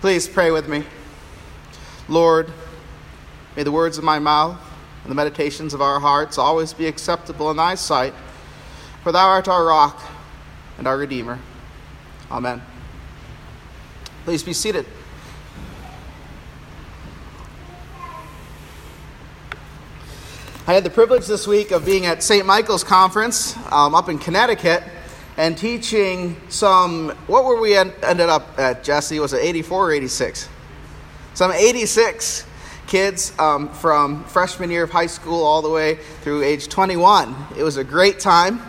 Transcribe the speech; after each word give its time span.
Please 0.00 0.28
pray 0.28 0.50
with 0.50 0.68
me. 0.68 0.84
Lord, 2.06 2.52
may 3.56 3.62
the 3.62 3.72
words 3.72 3.96
of 3.96 4.04
my 4.04 4.18
mouth 4.18 4.60
and 5.02 5.10
the 5.10 5.14
meditations 5.14 5.72
of 5.72 5.80
our 5.80 5.98
hearts 5.98 6.36
always 6.36 6.74
be 6.74 6.86
acceptable 6.86 7.50
in 7.50 7.56
thy 7.56 7.76
sight, 7.76 8.12
for 9.02 9.10
thou 9.10 9.26
art 9.26 9.48
our 9.48 9.64
rock 9.64 10.02
and 10.76 10.86
our 10.86 10.98
Redeemer. 10.98 11.38
Amen. 12.30 12.60
Please 14.24 14.42
be 14.42 14.52
seated. 14.52 14.84
I 20.66 20.74
had 20.74 20.84
the 20.84 20.90
privilege 20.90 21.26
this 21.26 21.46
week 21.46 21.70
of 21.70 21.86
being 21.86 22.04
at 22.04 22.22
St. 22.22 22.44
Michael's 22.44 22.84
Conference 22.84 23.56
um, 23.72 23.94
up 23.94 24.10
in 24.10 24.18
Connecticut 24.18 24.82
and 25.36 25.56
teaching 25.56 26.36
some, 26.48 27.10
what 27.26 27.44
were 27.44 27.60
we 27.60 27.76
en- 27.76 27.92
ended 28.02 28.28
up 28.28 28.58
at, 28.58 28.82
Jesse? 28.82 29.20
Was 29.20 29.32
it 29.32 29.42
84 29.42 29.88
or 29.88 29.92
86? 29.92 30.48
Some 31.34 31.52
86 31.52 32.46
kids 32.86 33.32
um, 33.38 33.68
from 33.68 34.24
freshman 34.24 34.70
year 34.70 34.84
of 34.84 34.90
high 34.90 35.06
school 35.06 35.44
all 35.44 35.60
the 35.60 35.68
way 35.68 35.96
through 36.22 36.42
age 36.42 36.68
21. 36.68 37.34
It 37.56 37.62
was 37.62 37.76
a 37.76 37.84
great 37.84 38.18
time. 38.18 38.60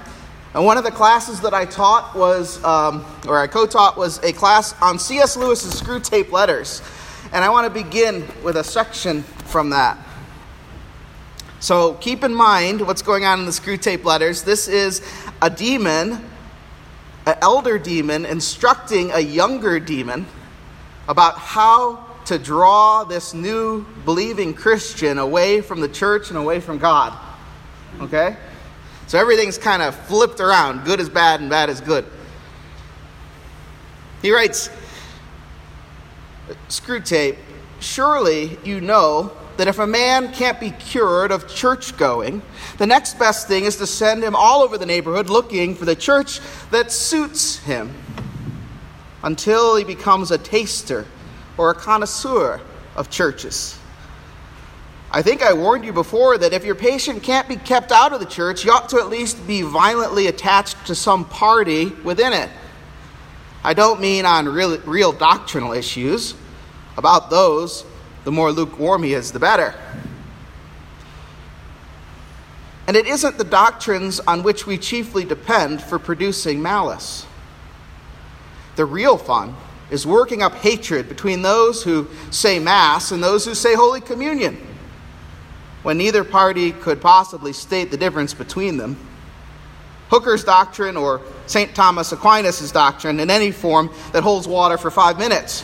And 0.54 0.66
one 0.66 0.78
of 0.78 0.84
the 0.84 0.92
classes 0.92 1.40
that 1.42 1.54
I 1.54 1.66
taught 1.66 2.16
was, 2.16 2.64
um, 2.64 3.06
or 3.28 3.38
I 3.38 3.48
co 3.48 3.66
taught, 3.66 3.98
was 3.98 4.18
a 4.24 4.34
class 4.34 4.74
on 4.82 4.98
C.S. 4.98 5.38
Lewis's 5.38 5.80
Screwtape 5.80 6.32
Letters. 6.32 6.82
And 7.32 7.44
I 7.44 7.50
want 7.50 7.72
to 7.72 7.84
begin 7.84 8.26
with 8.44 8.58
a 8.58 8.64
section 8.64 9.24
from 9.24 9.70
that. 9.70 9.98
So 11.60 11.94
keep 11.96 12.24
in 12.24 12.34
mind 12.34 12.82
what's 12.82 13.02
going 13.02 13.26
on 13.26 13.40
in 13.40 13.46
the 13.46 13.52
Screwtape 13.52 14.04
Letters. 14.04 14.44
This 14.44 14.68
is 14.68 15.02
a 15.42 15.50
demon 15.50 16.24
an 17.28 17.36
elder 17.42 17.78
demon 17.78 18.26
instructing 18.26 19.12
a 19.12 19.20
younger 19.20 19.82
demon 19.82 20.26
about 21.10 21.38
how 21.38 22.06
to 22.24 22.40
draw 22.40 23.04
this 23.04 23.34
new 23.34 23.86
believing 24.06 24.54
Christian 24.54 25.18
away 25.18 25.60
from 25.60 25.82
the 25.82 25.90
church 25.90 26.30
and 26.30 26.38
away 26.38 26.62
from 26.62 26.78
God. 26.78 27.14
Okay? 28.00 28.38
So 29.08 29.20
everything's 29.20 29.58
kind 29.58 29.82
of 29.82 29.94
flipped 29.94 30.40
around. 30.40 30.86
Good 30.86 31.02
is 31.02 31.10
bad 31.10 31.42
and 31.42 31.50
bad 31.50 31.70
is 31.70 31.82
good. 31.82 32.06
He 34.22 34.32
writes, 34.32 34.70
Screwtape, 36.70 37.38
surely 37.82 38.58
you 38.64 38.80
know 38.80 39.34
that 39.58 39.68
if 39.68 39.80
a 39.80 39.88
man 39.88 40.32
can't 40.32 40.60
be 40.60 40.72
cured 40.72 41.32
of 41.32 41.48
church 41.48 41.98
going, 41.98 42.42
the 42.78 42.88
next 42.88 43.20
best 43.20 43.48
thing 43.48 43.66
is 43.66 43.78
to 43.78 43.88
send 43.88 44.24
him 44.24 44.36
all 44.36 44.62
over 44.62 44.78
the 44.78 44.86
neighborhood 44.86 45.30
looking 45.30 45.76
for 45.76 45.86
the 45.86 45.96
church 45.96 46.40
that 46.72 46.92
suits 46.92 47.58
him 47.60 47.94
until 49.24 49.76
he 49.76 49.84
becomes 49.84 50.32
a 50.32 50.38
taster 50.38 51.06
or 51.58 51.72
a 51.72 51.76
connoisseur 51.76 52.62
of 52.96 53.10
churches. 53.10 53.78
I 55.10 55.22
think 55.22 55.42
I 55.42 55.54
warned 55.54 55.86
you 55.86 55.94
before 55.94 56.38
that 56.38 56.54
if 56.54 56.66
your 56.66 56.76
patient 56.76 57.24
can't 57.24 57.48
be 57.48 57.56
kept 57.56 57.92
out 57.92 58.14
of 58.14 58.20
the 58.20 58.26
church, 58.26 58.66
you 58.66 58.72
ought 58.72 58.90
to 58.90 58.98
at 58.98 59.08
least 59.08 59.48
be 59.48 59.62
violently 59.62 60.28
attached 60.28 60.88
to 60.88 60.96
some 60.96 61.26
party 61.26 61.88
within 62.04 62.34
it. 62.34 62.50
I 63.64 63.74
don't 63.74 64.00
mean 64.02 64.26
on 64.26 64.48
real, 64.48 64.78
real 64.82 65.12
doctrinal 65.12 65.72
issues. 65.72 66.36
About 66.98 67.30
those, 67.30 67.86
the 68.28 68.32
more 68.34 68.52
lukewarm 68.52 69.04
he 69.04 69.14
is, 69.14 69.32
the 69.32 69.40
better. 69.40 69.74
And 72.86 72.98
it 72.98 73.08
isn't 73.08 73.38
the 73.38 73.46
doctrines 73.46 74.20
on 74.20 74.44
which 74.44 74.68
we 74.68 74.78
chiefly 74.78 75.24
depend 75.24 75.82
for 75.82 75.98
producing 75.98 76.62
malice. 76.62 77.26
The 78.76 78.84
real 78.84 79.18
fun 79.18 79.56
is 79.92 80.06
working 80.06 80.42
up 80.42 80.56
hatred 80.56 81.08
between 81.08 81.42
those 81.42 81.86
who 81.86 82.06
say 82.30 82.60
Mass 82.60 83.14
and 83.14 83.24
those 83.24 83.46
who 83.46 83.56
say 83.56 83.76
Holy 83.76 84.02
Communion, 84.02 84.58
when 85.84 85.98
neither 85.98 86.26
party 86.26 86.74
could 86.74 87.00
possibly 87.00 87.54
state 87.54 87.92
the 87.92 87.98
difference 87.98 88.34
between 88.34 88.76
them. 88.76 88.98
Hooker's 90.10 90.44
doctrine 90.44 90.98
or 90.98 91.22
St. 91.46 91.74
Thomas 91.74 92.12
Aquinas' 92.12 92.74
doctrine 92.74 93.22
in 93.22 93.30
any 93.30 93.52
form 93.52 93.90
that 94.12 94.22
holds 94.22 94.50
water 94.50 94.78
for 94.78 94.92
five 94.92 95.18
minutes. 95.18 95.64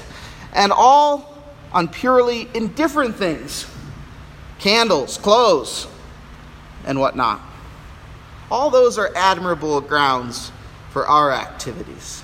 And 0.53 0.71
all 0.71 1.32
on 1.73 1.87
purely 1.87 2.47
indifferent 2.53 3.15
things 3.15 3.65
candles, 4.59 5.17
clothes, 5.17 5.87
and 6.85 6.99
whatnot. 6.99 7.41
All 8.49 8.69
those 8.69 8.97
are 8.97 9.11
admirable 9.15 9.81
grounds 9.81 10.51
for 10.91 11.05
our 11.05 11.31
activities. 11.31 12.23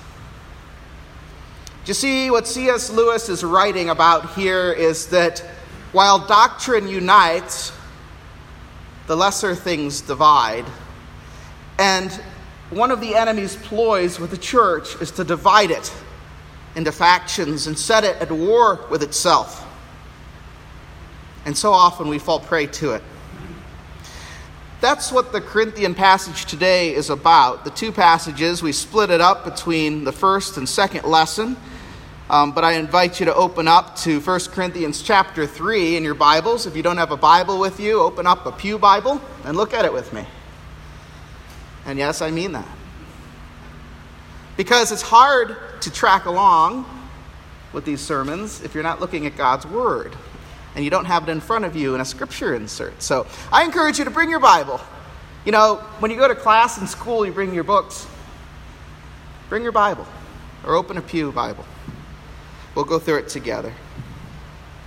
You 1.84 1.94
see 1.94 2.30
what 2.30 2.46
C.S. 2.46 2.90
Lewis 2.90 3.28
is 3.28 3.42
writing 3.42 3.90
about 3.90 4.34
here 4.34 4.72
is 4.72 5.06
that 5.08 5.40
while 5.92 6.24
doctrine 6.24 6.86
unites, 6.86 7.72
the 9.06 9.16
lesser 9.16 9.56
things 9.56 10.00
divide. 10.00 10.64
And 11.78 12.12
one 12.70 12.92
of 12.92 13.00
the 13.00 13.16
enemy's 13.16 13.56
ploys 13.56 14.20
with 14.20 14.30
the 14.30 14.38
church 14.38 14.94
is 15.02 15.10
to 15.12 15.24
divide 15.24 15.72
it 15.72 15.92
into 16.76 16.92
factions 16.92 17.66
and 17.66 17.78
set 17.78 18.04
it 18.04 18.16
at 18.16 18.30
war 18.30 18.86
with 18.90 19.02
itself. 19.02 19.66
And 21.44 21.56
so 21.56 21.72
often 21.72 22.08
we 22.08 22.18
fall 22.18 22.40
prey 22.40 22.66
to 22.66 22.92
it. 22.92 23.02
That's 24.80 25.12
what 25.12 25.32
the 25.32 25.40
Corinthian 25.40 25.94
passage 25.94 26.46
today 26.46 26.94
is 26.94 27.10
about. 27.10 27.64
The 27.64 27.70
two 27.70 27.92
passages, 27.92 28.62
we 28.62 28.72
split 28.72 29.10
it 29.10 29.20
up 29.20 29.44
between 29.44 30.04
the 30.04 30.12
first 30.12 30.56
and 30.56 30.66
second 30.66 31.04
lesson. 31.04 31.56
Um, 32.30 32.52
but 32.52 32.64
I 32.64 32.74
invite 32.74 33.18
you 33.18 33.26
to 33.26 33.34
open 33.34 33.66
up 33.66 33.96
to 33.96 34.20
1 34.20 34.40
Corinthians 34.52 35.02
chapter 35.02 35.46
3 35.46 35.96
in 35.96 36.04
your 36.04 36.14
Bibles. 36.14 36.64
If 36.64 36.76
you 36.76 36.82
don't 36.82 36.96
have 36.96 37.10
a 37.10 37.16
Bible 37.16 37.58
with 37.58 37.80
you, 37.80 38.00
open 38.00 38.26
up 38.26 38.46
a 38.46 38.52
Pew 38.52 38.78
Bible 38.78 39.20
and 39.44 39.56
look 39.56 39.74
at 39.74 39.84
it 39.84 39.92
with 39.92 40.12
me. 40.12 40.24
And 41.84 41.98
yes, 41.98 42.22
I 42.22 42.30
mean 42.30 42.52
that. 42.52 42.68
Because 44.60 44.92
it's 44.92 45.00
hard 45.00 45.56
to 45.80 45.90
track 45.90 46.26
along 46.26 46.84
with 47.72 47.86
these 47.86 47.98
sermons 47.98 48.60
if 48.60 48.74
you're 48.74 48.82
not 48.82 49.00
looking 49.00 49.24
at 49.24 49.34
God's 49.34 49.66
Word 49.66 50.14
and 50.74 50.84
you 50.84 50.90
don't 50.90 51.06
have 51.06 51.26
it 51.26 51.32
in 51.32 51.40
front 51.40 51.64
of 51.64 51.74
you 51.74 51.94
in 51.94 52.02
a 52.02 52.04
scripture 52.04 52.54
insert. 52.54 53.00
So 53.00 53.26
I 53.50 53.64
encourage 53.64 53.98
you 53.98 54.04
to 54.04 54.10
bring 54.10 54.28
your 54.28 54.38
Bible. 54.38 54.78
You 55.46 55.52
know, 55.52 55.76
when 56.00 56.10
you 56.10 56.18
go 56.18 56.28
to 56.28 56.34
class 56.34 56.78
in 56.78 56.86
school, 56.86 57.24
you 57.24 57.32
bring 57.32 57.54
your 57.54 57.64
books. 57.64 58.06
Bring 59.48 59.62
your 59.62 59.72
Bible 59.72 60.06
or 60.66 60.74
open 60.74 60.98
a 60.98 61.00
Pew 61.00 61.32
Bible. 61.32 61.64
We'll 62.74 62.84
go 62.84 62.98
through 62.98 63.20
it 63.20 63.28
together. 63.30 63.72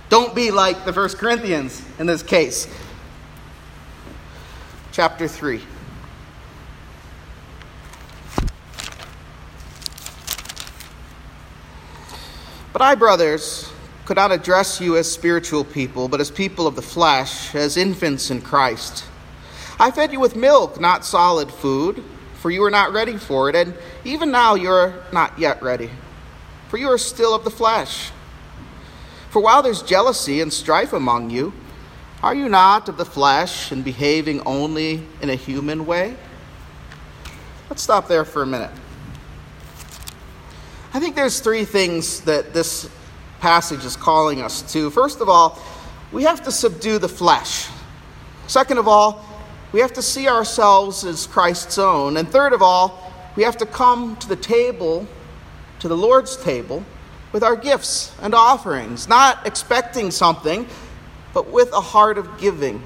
Don't 0.08 0.36
be 0.36 0.52
like 0.52 0.84
the 0.84 0.92
First 0.92 1.18
Corinthians 1.18 1.84
in 1.98 2.06
this 2.06 2.22
case. 2.22 2.72
Chapter 4.92 5.26
3. 5.26 5.60
But 12.74 12.82
I, 12.82 12.96
brothers, 12.96 13.70
could 14.04 14.16
not 14.16 14.32
address 14.32 14.80
you 14.80 14.96
as 14.96 15.08
spiritual 15.08 15.62
people, 15.62 16.08
but 16.08 16.20
as 16.20 16.28
people 16.28 16.66
of 16.66 16.74
the 16.74 16.82
flesh, 16.82 17.54
as 17.54 17.76
infants 17.76 18.32
in 18.32 18.42
Christ. 18.42 19.04
I 19.78 19.92
fed 19.92 20.12
you 20.12 20.18
with 20.18 20.34
milk, 20.34 20.80
not 20.80 21.04
solid 21.04 21.52
food, 21.52 22.02
for 22.34 22.50
you 22.50 22.62
were 22.62 22.72
not 22.72 22.92
ready 22.92 23.16
for 23.16 23.48
it, 23.48 23.54
and 23.54 23.74
even 24.04 24.32
now 24.32 24.56
you 24.56 24.70
are 24.70 25.04
not 25.12 25.38
yet 25.38 25.62
ready, 25.62 25.88
for 26.68 26.76
you 26.76 26.88
are 26.88 26.98
still 26.98 27.32
of 27.32 27.44
the 27.44 27.50
flesh. 27.50 28.10
For 29.30 29.40
while 29.40 29.62
there's 29.62 29.80
jealousy 29.80 30.40
and 30.40 30.52
strife 30.52 30.92
among 30.92 31.30
you, 31.30 31.52
are 32.24 32.34
you 32.34 32.48
not 32.48 32.88
of 32.88 32.96
the 32.96 33.04
flesh 33.04 33.70
and 33.70 33.84
behaving 33.84 34.40
only 34.40 35.06
in 35.22 35.30
a 35.30 35.36
human 35.36 35.86
way? 35.86 36.16
Let's 37.70 37.82
stop 37.82 38.08
there 38.08 38.24
for 38.24 38.42
a 38.42 38.46
minute. 38.46 38.72
I 40.94 41.00
think 41.00 41.16
there's 41.16 41.40
three 41.40 41.64
things 41.64 42.20
that 42.20 42.54
this 42.54 42.88
passage 43.40 43.84
is 43.84 43.96
calling 43.96 44.40
us 44.40 44.62
to. 44.72 44.90
First 44.90 45.20
of 45.20 45.28
all, 45.28 45.58
we 46.12 46.22
have 46.22 46.44
to 46.44 46.52
subdue 46.52 46.98
the 46.98 47.08
flesh. 47.08 47.66
Second 48.46 48.78
of 48.78 48.86
all, 48.86 49.26
we 49.72 49.80
have 49.80 49.92
to 49.94 50.02
see 50.02 50.28
ourselves 50.28 51.04
as 51.04 51.26
Christ's 51.26 51.78
own. 51.78 52.16
And 52.16 52.28
third 52.28 52.52
of 52.52 52.62
all, 52.62 53.12
we 53.34 53.42
have 53.42 53.56
to 53.56 53.66
come 53.66 54.14
to 54.18 54.28
the 54.28 54.36
table, 54.36 55.04
to 55.80 55.88
the 55.88 55.96
Lord's 55.96 56.36
table, 56.36 56.84
with 57.32 57.42
our 57.42 57.56
gifts 57.56 58.12
and 58.22 58.32
offerings, 58.32 59.08
not 59.08 59.44
expecting 59.48 60.12
something, 60.12 60.64
but 61.32 61.50
with 61.50 61.72
a 61.72 61.80
heart 61.80 62.18
of 62.18 62.38
giving. 62.38 62.80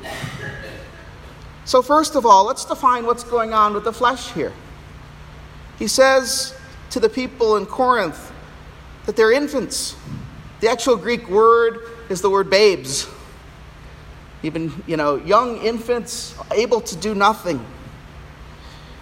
So, 1.67 1.83
first 1.83 2.17
of 2.17 2.25
all, 2.25 2.47
let's 2.47 2.65
define 2.65 3.05
what's 3.05 3.25
going 3.25 3.53
on 3.53 3.75
with 3.75 3.85
the 3.85 3.93
flesh 3.93 4.33
here. 4.33 4.55
He 5.79 5.89
says, 5.89 6.58
to 6.91 7.01
the 7.01 7.09
people 7.09 7.57
in 7.57 7.67
Corinth 7.67 8.33
that 9.07 9.17
they're 9.17 9.33
infants. 9.33 9.97
The 10.61 10.69
actual 10.69 10.97
Greek 10.97 11.29
word 11.29 11.81
is 12.09 12.21
the 12.21 12.31
word 12.31 12.51
babes. 12.51 13.09
Even, 14.43 14.83
you 14.87 14.97
know, 14.97 15.17
young 15.17 15.59
infants 15.59 16.35
able 16.53 16.81
to 16.83 16.97
do 16.97 17.15
nothing. 17.15 17.65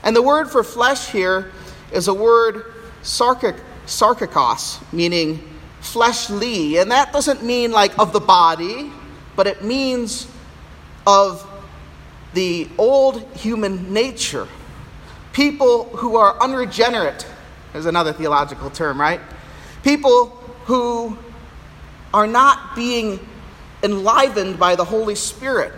And 0.03 0.15
the 0.15 0.23
word 0.23 0.51
for 0.51 0.63
flesh 0.63 1.11
here 1.11 1.51
is 1.93 2.09
a 2.09 2.15
word 2.15 2.73
sarkikos, 3.03 4.93
meaning 4.93 5.43
fleshly, 5.81 6.79
and 6.79 6.91
that 6.91 7.13
doesn't 7.13 7.43
mean 7.43 7.71
like 7.71 7.99
of 7.99 8.13
the 8.13 8.21
body, 8.21 8.91
but 9.35 9.47
it 9.47 9.65
means 9.65 10.27
of 11.07 11.49
the 12.35 12.69
old 12.79 13.23
human 13.37 13.93
nature. 13.93 14.49
People 15.33 15.85
who 15.85 16.17
are 16.17 16.41
unregenerate 16.41 17.27
is 17.75 17.87
another 17.87 18.13
theological 18.13 18.71
term, 18.71 19.01
right? 19.01 19.21
People 19.83 20.27
who 20.65 21.17
are 22.13 22.27
not 22.27 22.75
being 22.75 23.21
enlivened 23.83 24.59
by 24.59 24.75
the 24.75 24.85
Holy 24.85 25.15
Spirit. 25.15 25.73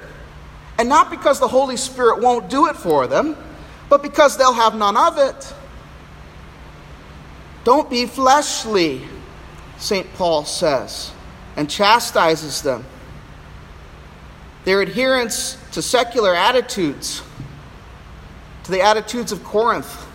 And 0.79 0.88
not 0.88 1.11
because 1.11 1.40
the 1.40 1.49
Holy 1.49 1.76
Spirit 1.76 2.20
won't 2.20 2.49
do 2.49 2.69
it 2.69 2.76
for 2.76 3.06
them, 3.06 3.37
but 3.88 4.02
because 4.02 4.37
they'll 4.37 4.52
have 4.52 4.75
none 4.76 4.96
of 4.96 5.19
it. 5.19 5.55
Don't 7.64 7.90
be 7.90 8.06
fleshly, 8.06 9.02
St. 9.79 10.11
Paul 10.14 10.44
says, 10.44 11.12
and 11.56 11.69
chastises 11.69 12.62
them. 12.62 12.85
Their 14.64 14.81
adherence 14.81 15.58
to 15.73 15.82
secular 15.82 16.35
attitudes, 16.35 17.23
to 18.64 18.70
the 18.70 18.81
attitudes 18.81 19.32
of 19.32 19.43
Corinth, 19.44 20.06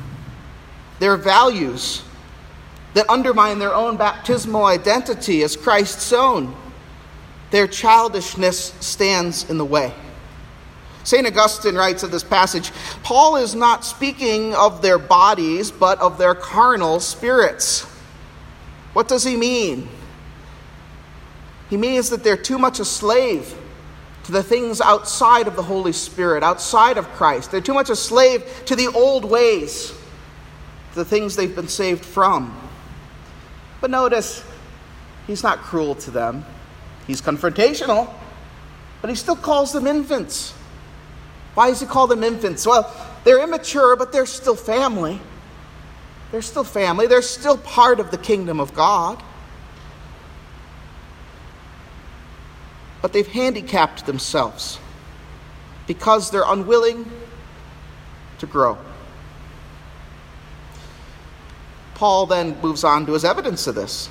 their 1.03 1.17
values 1.17 2.01
that 2.93 3.09
undermine 3.09 3.59
their 3.59 3.75
own 3.75 3.97
baptismal 3.97 4.63
identity 4.63 5.43
as 5.43 5.57
Christ's 5.57 6.13
own, 6.13 6.55
their 7.51 7.67
childishness 7.67 8.73
stands 8.79 9.49
in 9.49 9.57
the 9.57 9.65
way. 9.65 9.93
St. 11.03 11.27
Augustine 11.27 11.75
writes 11.75 12.03
of 12.03 12.11
this 12.11 12.23
passage 12.23 12.71
Paul 13.03 13.35
is 13.35 13.53
not 13.53 13.83
speaking 13.83 14.55
of 14.55 14.81
their 14.81 14.97
bodies, 14.97 15.71
but 15.71 15.99
of 15.99 16.17
their 16.17 16.35
carnal 16.35 17.01
spirits. 17.01 17.81
What 18.93 19.09
does 19.09 19.25
he 19.25 19.35
mean? 19.35 19.89
He 21.69 21.75
means 21.75 22.11
that 22.11 22.23
they're 22.23 22.37
too 22.37 22.57
much 22.57 22.79
a 22.79 22.85
slave 22.85 23.53
to 24.23 24.31
the 24.31 24.41
things 24.41 24.79
outside 24.79 25.49
of 25.49 25.57
the 25.57 25.63
Holy 25.63 25.91
Spirit, 25.91 26.43
outside 26.43 26.97
of 26.97 27.09
Christ. 27.09 27.51
They're 27.51 27.59
too 27.59 27.73
much 27.73 27.89
a 27.89 27.95
slave 27.97 28.49
to 28.67 28.75
the 28.77 28.87
old 28.87 29.25
ways, 29.25 29.93
the 30.93 31.05
things 31.05 31.35
they've 31.35 31.55
been 31.55 31.67
saved 31.67 32.05
from. 32.05 32.57
But 33.81 33.89
notice, 33.89 34.43
he's 35.27 35.43
not 35.43 35.59
cruel 35.59 35.95
to 35.95 36.11
them. 36.11 36.45
He's 37.07 37.21
confrontational, 37.21 38.13
but 39.01 39.09
he 39.09 39.15
still 39.15 39.35
calls 39.35 39.73
them 39.73 39.87
infants. 39.87 40.53
Why 41.53 41.69
does 41.69 41.81
he 41.81 41.85
call 41.85 42.07
them 42.07 42.23
infants? 42.23 42.65
Well, 42.65 42.91
they're 43.23 43.43
immature, 43.43 43.95
but 43.95 44.11
they're 44.11 44.25
still 44.25 44.55
family. 44.55 45.19
They're 46.31 46.41
still 46.41 46.63
family. 46.63 47.07
They're 47.07 47.21
still 47.21 47.57
part 47.57 47.99
of 47.99 48.09
the 48.09 48.17
kingdom 48.17 48.59
of 48.59 48.73
God. 48.73 49.21
But 53.01 53.13
they've 53.13 53.27
handicapped 53.27 54.05
themselves 54.05 54.79
because 55.87 56.31
they're 56.31 56.45
unwilling 56.47 57.09
to 58.39 58.47
grow. 58.47 58.77
Paul 62.03 62.25
then 62.25 62.59
moves 62.59 62.83
on 62.83 63.05
to 63.05 63.13
his 63.13 63.23
evidence 63.23 63.65
of 63.65 63.75
this. 63.75 64.09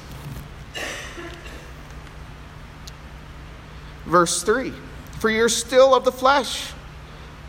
Verse 4.07 4.43
3 4.43 4.73
For 5.21 5.29
you're 5.29 5.51
still 5.51 5.95
of 5.95 6.07
the 6.07 6.11
flesh 6.11 6.73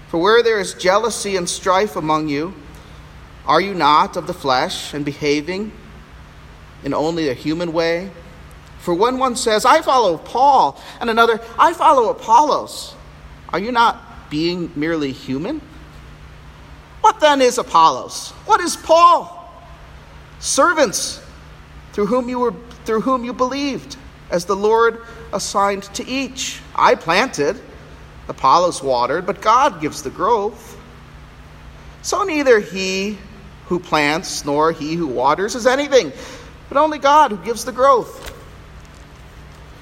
for 0.10 0.18
where 0.18 0.44
there 0.44 0.60
is 0.60 0.74
jealousy 0.74 1.38
and 1.38 1.48
strife 1.48 1.96
among 1.96 2.28
you, 2.28 2.54
are 3.46 3.62
you 3.62 3.74
not 3.74 4.18
of 4.18 4.28
the 4.28 4.34
flesh 4.34 4.94
and 4.94 5.06
behaving 5.06 5.72
in 6.84 6.94
only 6.94 7.30
a 7.30 7.34
human 7.34 7.72
way? 7.72 8.12
For 8.80 8.94
when 8.94 9.20
one 9.20 9.38
says, 9.38 9.64
I 9.64 9.82
follow 9.82 10.18
Paul, 10.18 10.78
and 11.00 11.10
another, 11.10 11.40
I 11.58 11.72
follow 11.72 12.10
Apollos, 12.10 12.96
are 13.48 13.60
you 13.60 13.72
not 13.72 14.30
being 14.30 14.74
merely 14.76 15.14
human? 15.14 15.62
What 17.00 17.22
then 17.22 17.42
is 17.42 17.58
Apollos? 17.58 18.32
What 18.46 18.60
is 18.60 18.76
Paul? 18.76 19.33
Servants 20.44 21.22
through 21.94 22.08
whom 22.08 22.28
you 22.28 22.38
were 22.38 22.54
through 22.84 23.00
whom 23.00 23.24
you 23.24 23.32
believed, 23.32 23.96
as 24.30 24.44
the 24.44 24.58
Lord 24.58 25.02
assigned 25.32 25.84
to 25.94 26.06
each. 26.06 26.60
I 26.76 26.96
planted 26.96 27.62
Apollos 28.28 28.84
watered, 28.84 29.26
but 29.26 29.42
God 29.42 29.80
gives 29.80 30.04
the 30.04 30.10
growth. 30.10 30.78
So 32.02 32.24
neither 32.24 32.60
he 32.60 33.18
who 33.68 33.80
plants 33.80 34.44
nor 34.44 34.74
he 34.74 34.96
who 34.96 35.08
waters 35.08 35.56
is 35.56 35.66
anything, 35.66 36.12
but 36.68 36.78
only 36.78 36.98
God 36.98 37.32
who 37.32 37.38
gives 37.38 37.64
the 37.64 37.72
growth. 37.72 38.38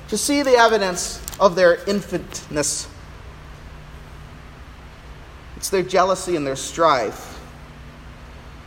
To 0.10 0.18
see 0.18 0.44
the 0.44 0.58
evidence 0.58 1.20
of 1.40 1.56
their 1.56 1.78
infantness, 1.78 2.88
it's 5.58 5.72
their 5.72 5.82
jealousy 5.82 6.36
and 6.36 6.46
their 6.46 6.56
strife. 6.56 7.41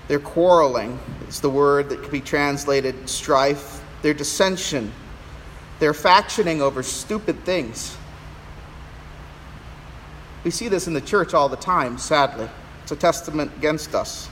Their 0.09 0.19
quarreling 0.19 0.99
is 1.29 1.41
the 1.41 1.51
word 1.51 1.89
that 1.89 2.03
can 2.03 2.11
be 2.11 2.21
translated 2.21 3.09
strife. 3.09 3.83
Their 4.03 4.15
dissension, 4.15 4.93
their 5.79 5.95
factioning 5.95 6.61
over 6.61 6.83
stupid 6.83 7.43
things. 7.45 7.97
We 10.45 10.51
see 10.51 10.69
this 10.69 10.87
in 10.87 10.93
the 10.93 11.01
church 11.01 11.33
all 11.33 11.49
the 11.49 11.57
time, 11.57 11.97
sadly. 11.97 12.49
It's 12.83 12.93
a 12.93 12.97
testament 12.97 13.51
against 13.57 13.95
us. 13.95 14.27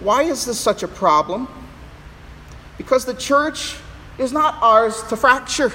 Why 0.00 0.24
is 0.24 0.44
this 0.44 0.60
such 0.60 0.82
a 0.82 0.88
problem? 0.88 1.48
Because 2.76 3.06
the 3.06 3.14
church 3.14 3.76
is 4.18 4.30
not 4.30 4.62
ours 4.62 5.02
to 5.04 5.16
fracture. 5.16 5.72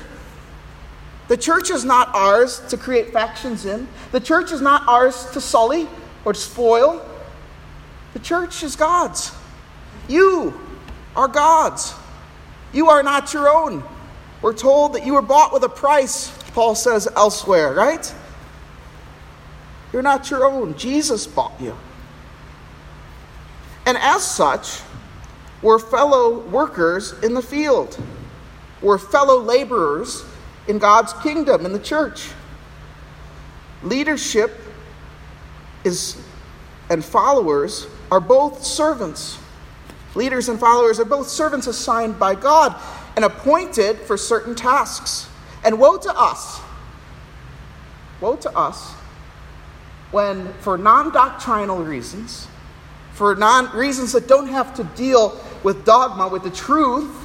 The 1.27 1.37
church 1.37 1.71
is 1.71 1.83
not 1.83 2.09
ours 2.13 2.61
to 2.69 2.77
create 2.77 3.11
factions 3.11 3.65
in. 3.65 3.87
The 4.11 4.19
church 4.19 4.51
is 4.51 4.61
not 4.61 4.87
ours 4.87 5.25
to 5.31 5.41
sully 5.41 5.87
or 6.23 6.33
to 6.33 6.39
spoil. 6.39 7.03
The 8.13 8.19
church 8.19 8.63
is 8.63 8.75
God's. 8.75 9.31
You 10.07 10.59
are 11.15 11.27
God's. 11.27 11.93
You 12.73 12.89
are 12.89 13.03
not 13.03 13.33
your 13.33 13.49
own. 13.49 13.83
We're 14.41 14.53
told 14.53 14.93
that 14.93 15.05
you 15.05 15.13
were 15.13 15.21
bought 15.21 15.53
with 15.53 15.63
a 15.63 15.69
price, 15.69 16.31
Paul 16.53 16.75
says 16.75 17.07
elsewhere, 17.15 17.73
right? 17.73 18.13
You're 19.93 20.01
not 20.01 20.29
your 20.29 20.45
own. 20.45 20.75
Jesus 20.77 21.27
bought 21.27 21.59
you. 21.59 21.77
And 23.85 23.97
as 23.97 24.23
such, 24.23 24.81
we're 25.61 25.79
fellow 25.79 26.39
workers 26.39 27.13
in 27.23 27.33
the 27.33 27.41
field. 27.41 28.01
We're 28.81 28.97
fellow 28.97 29.39
laborers 29.39 30.23
in 30.67 30.79
God's 30.79 31.13
kingdom, 31.13 31.65
in 31.65 31.73
the 31.73 31.79
church. 31.79 32.29
Leadership 33.83 34.57
is 35.83 36.17
and 36.89 37.03
followers 37.03 37.87
are 38.11 38.19
both 38.19 38.63
servants. 38.63 39.39
Leaders 40.13 40.49
and 40.49 40.59
followers 40.59 40.99
are 40.99 41.05
both 41.05 41.29
servants 41.29 41.65
assigned 41.65 42.19
by 42.19 42.35
God 42.35 42.75
and 43.15 43.23
appointed 43.23 43.97
for 43.99 44.17
certain 44.17 44.53
tasks. 44.53 45.29
And 45.63 45.79
woe 45.79 45.97
to 45.97 46.19
us, 46.19 46.59
woe 48.19 48.35
to 48.35 48.57
us 48.57 48.93
when, 50.11 50.51
for 50.55 50.77
non 50.77 51.13
doctrinal 51.13 51.83
reasons, 51.83 52.47
for 53.13 53.35
non 53.35 53.75
reasons 53.75 54.11
that 54.11 54.27
don't 54.27 54.47
have 54.47 54.73
to 54.75 54.83
deal 54.83 55.39
with 55.63 55.85
dogma, 55.85 56.27
with 56.27 56.43
the 56.43 56.51
truth 56.51 57.15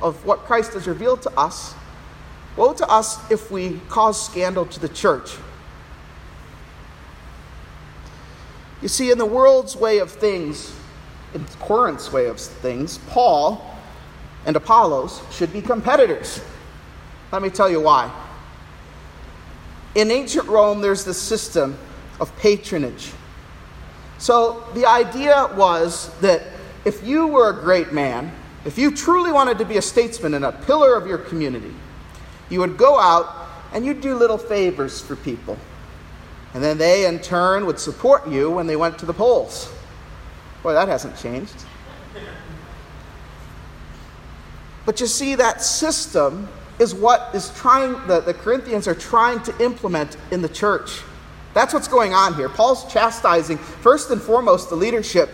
of 0.00 0.24
what 0.24 0.40
Christ 0.40 0.72
has 0.72 0.86
revealed 0.86 1.20
to 1.22 1.38
us, 1.38 1.74
woe 2.56 2.72
to 2.72 2.88
us 2.88 3.30
if 3.30 3.50
we 3.50 3.80
cause 3.88 4.24
scandal 4.24 4.64
to 4.66 4.80
the 4.80 4.88
church. 4.88 5.36
You 8.82 8.88
see, 8.88 9.10
in 9.10 9.18
the 9.18 9.26
world's 9.26 9.76
way 9.76 9.98
of 9.98 10.10
things, 10.10 10.74
in 11.34 11.44
Corinth's 11.60 12.12
way 12.12 12.26
of 12.26 12.40
things, 12.40 12.98
Paul 13.08 13.64
and 14.46 14.56
Apollos 14.56 15.22
should 15.30 15.52
be 15.52 15.60
competitors. 15.60 16.40
Let 17.30 17.42
me 17.42 17.50
tell 17.50 17.70
you 17.70 17.80
why. 17.80 18.10
In 19.94 20.10
ancient 20.10 20.48
Rome, 20.48 20.80
there's 20.80 21.04
this 21.04 21.20
system 21.20 21.76
of 22.20 22.34
patronage. 22.38 23.12
So 24.18 24.64
the 24.74 24.86
idea 24.86 25.50
was 25.56 26.10
that 26.20 26.42
if 26.84 27.04
you 27.04 27.26
were 27.26 27.50
a 27.50 27.62
great 27.62 27.92
man, 27.92 28.32
if 28.64 28.78
you 28.78 28.94
truly 28.94 29.32
wanted 29.32 29.58
to 29.58 29.64
be 29.64 29.76
a 29.76 29.82
statesman 29.82 30.34
and 30.34 30.44
a 30.44 30.52
pillar 30.52 30.94
of 30.94 31.06
your 31.06 31.18
community, 31.18 31.74
you 32.48 32.60
would 32.60 32.76
go 32.76 32.98
out 32.98 33.48
and 33.72 33.84
you'd 33.84 34.00
do 34.00 34.14
little 34.14 34.38
favors 34.38 35.00
for 35.00 35.16
people. 35.16 35.56
And 36.54 36.62
then 36.62 36.78
they, 36.78 37.06
in 37.06 37.20
turn, 37.20 37.66
would 37.66 37.78
support 37.78 38.28
you 38.28 38.50
when 38.50 38.66
they 38.66 38.76
went 38.76 38.98
to 38.98 39.06
the 39.06 39.12
polls. 39.14 39.72
Boy, 40.62 40.72
that 40.72 40.88
hasn't 40.88 41.16
changed. 41.16 41.54
But 44.84 45.00
you 45.00 45.06
see, 45.06 45.36
that 45.36 45.62
system 45.62 46.48
is 46.78 46.94
what 46.94 47.30
is 47.34 47.50
trying, 47.54 47.92
the, 48.06 48.20
the 48.20 48.34
Corinthians 48.34 48.88
are 48.88 48.94
trying 48.94 49.40
to 49.42 49.62
implement 49.62 50.16
in 50.30 50.42
the 50.42 50.48
church. 50.48 51.02
That's 51.54 51.74
what's 51.74 51.88
going 51.88 52.14
on 52.14 52.34
here. 52.34 52.48
Paul's 52.48 52.90
chastising, 52.92 53.58
first 53.58 54.10
and 54.10 54.20
foremost, 54.20 54.70
the 54.70 54.76
leadership. 54.76 55.30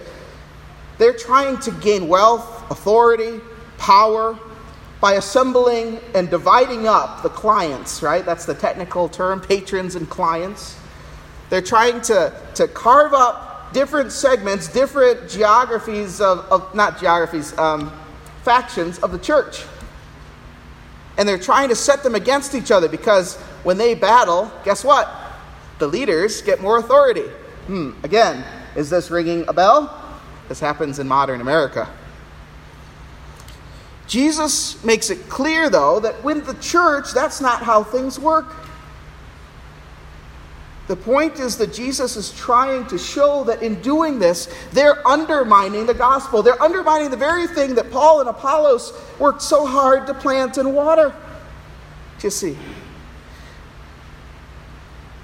They're 0.98 1.16
trying 1.16 1.58
to 1.60 1.70
gain 1.70 2.08
wealth, 2.08 2.70
authority, 2.70 3.40
power, 3.78 4.38
by 5.00 5.12
assembling 5.14 6.00
and 6.14 6.30
dividing 6.30 6.88
up 6.88 7.22
the 7.22 7.28
clients, 7.28 8.02
right? 8.02 8.24
That's 8.24 8.46
the 8.46 8.54
technical 8.54 9.08
term, 9.08 9.40
patrons 9.40 9.94
and 9.94 10.08
clients. 10.08 10.78
They're 11.50 11.62
trying 11.62 12.00
to, 12.02 12.32
to 12.54 12.68
carve 12.68 13.14
up 13.14 13.72
different 13.72 14.12
segments, 14.12 14.68
different 14.68 15.28
geographies 15.28 16.20
of, 16.20 16.40
of 16.50 16.74
not 16.74 16.98
geographies, 16.98 17.56
um, 17.58 17.92
factions 18.42 18.98
of 19.00 19.12
the 19.12 19.18
church. 19.18 19.64
And 21.18 21.28
they're 21.28 21.38
trying 21.38 21.68
to 21.70 21.76
set 21.76 22.02
them 22.02 22.14
against 22.14 22.54
each 22.54 22.70
other 22.70 22.88
because 22.88 23.36
when 23.64 23.78
they 23.78 23.94
battle, 23.94 24.50
guess 24.64 24.84
what? 24.84 25.10
The 25.78 25.86
leaders 25.86 26.42
get 26.42 26.60
more 26.60 26.78
authority. 26.78 27.28
Hmm, 27.66 27.92
again, 28.02 28.44
is 28.76 28.90
this 28.90 29.10
ringing 29.10 29.44
a 29.48 29.52
bell? 29.52 30.02
This 30.48 30.60
happens 30.60 30.98
in 30.98 31.08
modern 31.08 31.40
America. 31.40 31.88
Jesus 34.06 34.82
makes 34.84 35.10
it 35.10 35.28
clear, 35.28 35.68
though, 35.68 35.98
that 36.00 36.22
with 36.22 36.46
the 36.46 36.54
church, 36.54 37.12
that's 37.12 37.40
not 37.40 37.62
how 37.62 37.82
things 37.82 38.18
work. 38.18 38.46
The 40.86 40.96
point 40.96 41.40
is 41.40 41.56
that 41.56 41.72
Jesus 41.72 42.16
is 42.16 42.30
trying 42.32 42.86
to 42.86 42.96
show 42.96 43.42
that 43.44 43.60
in 43.60 43.80
doing 43.82 44.20
this, 44.20 44.48
they're 44.70 45.06
undermining 45.06 45.84
the 45.84 45.94
gospel. 45.94 46.42
They're 46.42 46.62
undermining 46.62 47.10
the 47.10 47.16
very 47.16 47.48
thing 47.48 47.74
that 47.74 47.90
Paul 47.90 48.20
and 48.20 48.28
Apollos 48.28 48.92
worked 49.18 49.42
so 49.42 49.66
hard 49.66 50.06
to 50.06 50.14
plant 50.14 50.58
and 50.58 50.74
water. 50.74 51.12
Do 52.18 52.26
you 52.26 52.30
see? 52.30 52.56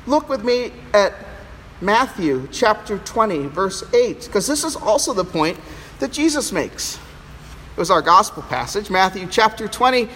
Look 0.07 0.29
with 0.29 0.45
me 0.45 0.73
at 0.93 1.15
Matthew 1.81 2.49
chapter 2.51 2.99
20, 2.99 3.47
verse 3.47 3.85
8, 3.95 4.25
because 4.27 4.49
this 4.49 4.65
is 4.65 4.75
also 4.75 5.13
the 5.13 5.25
point 5.25 5.59
that 6.01 6.11
Jesus 6.11 6.51
makes. 6.51 6.97
It 6.97 7.79
was 7.79 7.91
our 7.91 8.03
gospel 8.03 8.43
passage, 8.43 8.91
Matthew 8.91 9.29
chapter 9.31 9.69
20, 9.69 10.09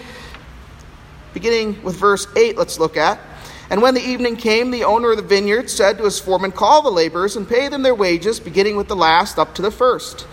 beginning 1.33 1.81
with 1.83 1.95
verse 1.95 2.27
8, 2.35 2.57
let's 2.57 2.79
look 2.79 2.97
at. 2.97 3.19
And 3.69 3.81
when 3.81 3.95
the 3.95 4.01
evening 4.01 4.37
came, 4.37 4.71
the 4.71 4.85
owner 4.85 5.11
of 5.11 5.17
the 5.17 5.23
vineyard 5.23 5.69
said 5.69 5.97
to 5.97 6.05
his 6.05 6.19
foreman, 6.19 6.51
Call 6.51 6.81
the 6.81 6.89
laborers 6.89 7.35
and 7.35 7.47
pay 7.47 7.67
them 7.67 7.83
their 7.83 7.95
wages, 7.95 8.39
beginning 8.39 8.77
with 8.77 8.87
the 8.87 8.95
last 8.95 9.37
up 9.37 9.53
to 9.55 9.61
the 9.61 9.71
first. 9.71 10.25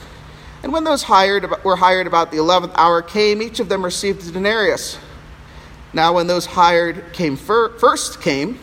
And 0.62 0.72
when 0.72 0.84
those 0.84 1.02
hired 1.02 1.64
were 1.64 1.76
hired 1.76 2.06
about 2.06 2.30
the 2.30 2.38
eleventh 2.38 2.72
hour 2.76 3.02
came, 3.02 3.42
each 3.42 3.60
of 3.60 3.68
them 3.68 3.84
received 3.84 4.26
a 4.26 4.30
denarius. 4.30 4.98
Now, 5.92 6.14
when 6.14 6.26
those 6.26 6.46
hired 6.46 7.12
came 7.12 7.36
fir- 7.36 7.76
first 7.78 8.20
came, 8.20 8.58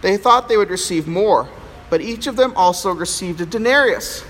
they 0.00 0.16
thought 0.16 0.48
they 0.48 0.56
would 0.56 0.70
receive 0.70 1.06
more, 1.06 1.48
but 1.88 2.00
each 2.00 2.26
of 2.26 2.36
them 2.36 2.52
also 2.56 2.92
received 2.92 3.40
a 3.40 3.46
denarius. 3.46 4.24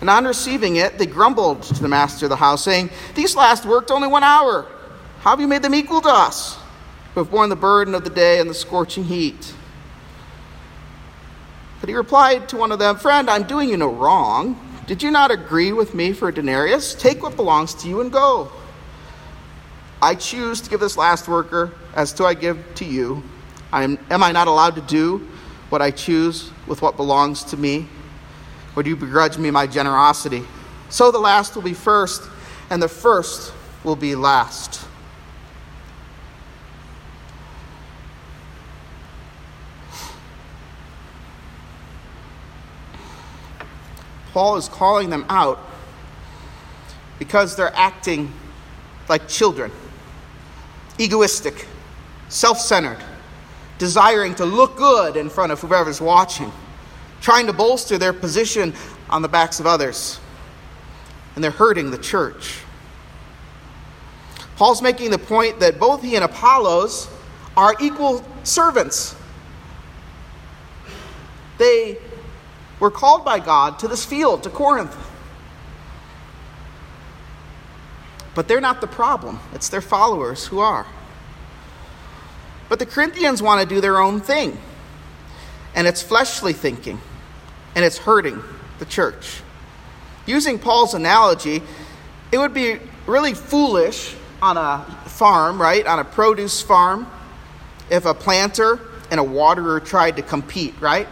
And 0.00 0.08
on 0.08 0.24
receiving 0.24 0.76
it, 0.76 0.98
they 0.98 1.06
grumbled 1.06 1.62
to 1.64 1.82
the 1.82 1.88
master 1.88 2.26
of 2.26 2.30
the 2.30 2.36
house, 2.36 2.64
saying, 2.64 2.90
These 3.14 3.36
last 3.36 3.66
worked 3.66 3.90
only 3.90 4.08
one 4.08 4.24
hour. 4.24 4.66
How 5.20 5.30
have 5.30 5.40
you 5.40 5.46
made 5.46 5.62
them 5.62 5.74
equal 5.74 6.00
to 6.00 6.08
us, 6.08 6.58
who 7.14 7.20
have 7.20 7.30
borne 7.30 7.48
the 7.48 7.56
burden 7.56 7.94
of 7.94 8.04
the 8.04 8.10
day 8.10 8.40
and 8.40 8.48
the 8.48 8.54
scorching 8.54 9.04
heat? 9.04 9.54
But 11.80 11.88
he 11.88 11.94
replied 11.94 12.48
to 12.50 12.56
one 12.56 12.72
of 12.72 12.78
them, 12.78 12.96
Friend, 12.96 13.28
I'm 13.28 13.44
doing 13.44 13.68
you 13.68 13.76
no 13.76 13.90
wrong. 13.90 14.58
Did 14.86 15.02
you 15.02 15.10
not 15.10 15.30
agree 15.30 15.72
with 15.72 15.94
me 15.94 16.12
for 16.12 16.28
a 16.28 16.34
denarius? 16.34 16.94
Take 16.94 17.22
what 17.22 17.36
belongs 17.36 17.74
to 17.74 17.88
you 17.88 18.00
and 18.00 18.12
go. 18.12 18.50
I 20.02 20.14
choose 20.14 20.60
to 20.62 20.70
give 20.70 20.80
this 20.80 20.96
last 20.96 21.28
worker 21.28 21.72
as 21.94 22.12
to 22.14 22.24
I 22.24 22.34
give 22.34 22.58
to 22.76 22.84
you. 22.84 23.22
I 23.72 23.84
am, 23.84 23.98
am 24.10 24.22
I 24.22 24.32
not 24.32 24.48
allowed 24.48 24.74
to 24.76 24.80
do 24.80 25.26
what 25.68 25.80
I 25.80 25.90
choose 25.90 26.50
with 26.66 26.82
what 26.82 26.96
belongs 26.96 27.44
to 27.44 27.56
me? 27.56 27.86
Or 28.74 28.82
do 28.82 28.90
you 28.90 28.96
begrudge 28.96 29.38
me 29.38 29.50
my 29.50 29.66
generosity? 29.66 30.42
So 30.88 31.10
the 31.10 31.18
last 31.18 31.54
will 31.54 31.62
be 31.62 31.74
first, 31.74 32.22
and 32.68 32.82
the 32.82 32.88
first 32.88 33.52
will 33.84 33.96
be 33.96 34.14
last. 34.14 34.86
Paul 44.32 44.56
is 44.56 44.68
calling 44.68 45.10
them 45.10 45.24
out 45.28 45.58
because 47.18 47.56
they're 47.56 47.74
acting 47.74 48.32
like 49.08 49.28
children, 49.28 49.70
egoistic, 50.98 51.66
self 52.28 52.58
centered, 52.58 53.02
desiring 53.78 54.34
to 54.36 54.44
look 54.44 54.76
good 54.76 55.16
in 55.16 55.28
front 55.28 55.52
of 55.52 55.60
whoever's 55.60 56.00
watching 56.00 56.52
trying 57.20 57.46
to 57.46 57.52
bolster 57.52 57.98
their 57.98 58.12
position 58.12 58.72
on 59.08 59.22
the 59.22 59.28
backs 59.28 59.60
of 59.60 59.66
others. 59.66 60.18
And 61.34 61.44
they're 61.44 61.50
hurting 61.50 61.90
the 61.90 61.98
church. 61.98 62.60
Paul's 64.56 64.82
making 64.82 65.10
the 65.10 65.18
point 65.18 65.60
that 65.60 65.78
both 65.78 66.02
he 66.02 66.16
and 66.16 66.24
Apollos 66.24 67.08
are 67.56 67.74
equal 67.80 68.24
servants. 68.42 69.16
They 71.58 71.98
were 72.80 72.90
called 72.90 73.24
by 73.24 73.38
God 73.38 73.78
to 73.80 73.88
this 73.88 74.04
field, 74.04 74.42
to 74.42 74.50
Corinth. 74.50 74.96
But 78.34 78.48
they're 78.48 78.60
not 78.60 78.80
the 78.80 78.86
problem, 78.86 79.38
it's 79.52 79.68
their 79.68 79.80
followers 79.80 80.46
who 80.46 80.58
are. 80.58 80.86
But 82.68 82.78
the 82.78 82.86
Corinthians 82.86 83.42
want 83.42 83.60
to 83.60 83.74
do 83.74 83.80
their 83.80 84.00
own 84.00 84.20
thing, 84.20 84.58
and 85.74 85.86
it's 85.86 86.02
fleshly 86.02 86.52
thinking 86.52 87.00
and 87.74 87.84
it's 87.84 87.98
hurting 87.98 88.42
the 88.78 88.84
church. 88.84 89.42
Using 90.26 90.58
Paul's 90.58 90.94
analogy, 90.94 91.62
it 92.32 92.38
would 92.38 92.54
be 92.54 92.78
really 93.06 93.34
foolish 93.34 94.14
on 94.42 94.56
a 94.56 94.84
farm, 95.06 95.60
right? 95.60 95.86
On 95.86 95.98
a 95.98 96.04
produce 96.04 96.62
farm, 96.62 97.06
if 97.90 98.06
a 98.06 98.14
planter 98.14 98.80
and 99.10 99.18
a 99.18 99.24
waterer 99.24 99.80
tried 99.80 100.16
to 100.16 100.22
compete, 100.22 100.74
right? 100.80 101.08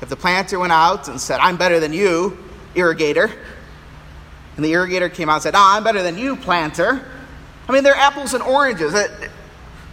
If 0.00 0.08
the 0.08 0.16
planter 0.16 0.58
went 0.58 0.72
out 0.72 1.08
and 1.08 1.20
said, 1.20 1.40
I'm 1.40 1.56
better 1.56 1.80
than 1.80 1.92
you, 1.92 2.36
irrigator, 2.74 3.32
and 4.56 4.64
the 4.64 4.72
irrigator 4.72 5.12
came 5.12 5.28
out 5.28 5.34
and 5.34 5.42
said, 5.42 5.54
oh, 5.54 5.60
I'm 5.60 5.84
better 5.84 6.02
than 6.02 6.18
you, 6.18 6.36
planter. 6.36 7.06
I 7.68 7.72
mean, 7.72 7.84
they're 7.84 7.94
apples 7.94 8.34
and 8.34 8.42
oranges. 8.42 8.94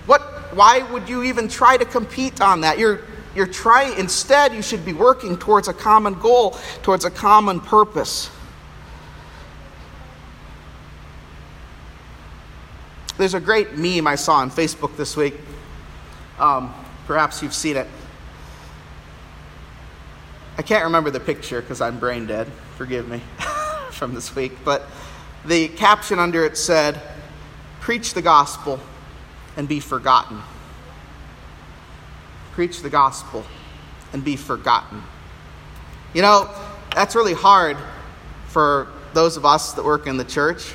What, 0.06 0.22
why 0.54 0.82
would 0.92 1.10
you 1.10 1.24
even 1.24 1.48
try 1.48 1.78
to 1.78 1.86
compete 1.86 2.42
on 2.42 2.62
that? 2.62 2.78
You're 2.78 3.02
you're 3.36 3.48
trying, 3.48 3.98
instead, 3.98 4.54
you 4.54 4.62
should 4.62 4.86
be 4.86 4.94
working 4.94 5.38
towards 5.38 5.68
a 5.68 5.74
common 5.74 6.14
goal, 6.20 6.52
towards 6.84 7.04
a 7.04 7.10
common 7.10 7.60
purpose. 7.60 8.30
There's 13.18 13.34
a 13.34 13.40
great 13.40 13.76
meme 13.76 14.06
I 14.08 14.16
saw 14.16 14.36
on 14.36 14.52
Facebook 14.52 14.96
this 14.98 15.18
week. 15.18 15.36
Um, 16.38 16.74
perhaps 17.08 17.42
you've 17.42 17.54
seen 17.54 17.78
it. 17.78 17.88
I 20.58 20.62
can't 20.62 20.84
remember 20.84 21.10
the 21.10 21.20
picture 21.20 21.62
because 21.62 21.82
I'm 21.82 22.00
brain 22.00 22.28
dead. 22.28 22.48
Forgive 22.78 23.08
me 23.08 23.22
from 23.92 24.14
this 24.14 24.36
week. 24.36 24.54
But 24.64 24.84
the 25.46 25.68
caption 25.68 26.20
under 26.20 26.46
it 26.46 26.58
said, 26.58 27.02
Preach 27.80 28.14
the 28.14 28.22
gospel 28.22 28.80
and 29.58 29.68
be 29.68 29.80
forgotten 29.80 30.42
preach 32.54 32.82
the 32.82 32.90
gospel 32.90 33.44
and 34.14 34.24
be 34.24 34.36
forgotten. 34.36 35.02
You 36.14 36.22
know, 36.22 36.50
that's 36.94 37.16
really 37.16 37.34
hard 37.34 37.78
for 38.48 38.88
those 39.14 39.38
of 39.38 39.46
us 39.46 39.74
that 39.74 39.84
work 39.84 40.06
in 40.06 40.18
the 40.18 40.24
church. 40.24 40.74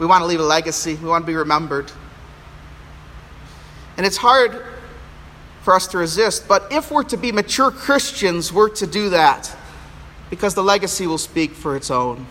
We 0.00 0.06
want 0.06 0.22
to 0.22 0.26
leave 0.26 0.40
a 0.40 0.44
legacy, 0.44 0.96
we 0.96 1.08
want 1.08 1.22
to 1.22 1.26
be 1.26 1.36
remembered. 1.36 1.90
And 3.96 4.04
it's 4.04 4.16
hard 4.16 4.64
for 5.62 5.74
us 5.74 5.86
to 5.88 5.98
resist, 5.98 6.48
but 6.48 6.72
if 6.72 6.90
we're 6.90 7.04
to 7.04 7.16
be 7.16 7.32
mature 7.32 7.70
Christians, 7.70 8.52
we're 8.52 8.70
to 8.70 8.86
do 8.86 9.10
that 9.10 9.54
because 10.30 10.54
the 10.54 10.62
legacy 10.62 11.06
will 11.06 11.18
speak 11.18 11.52
for 11.52 11.76
its 11.76 11.90
own. 11.90 12.26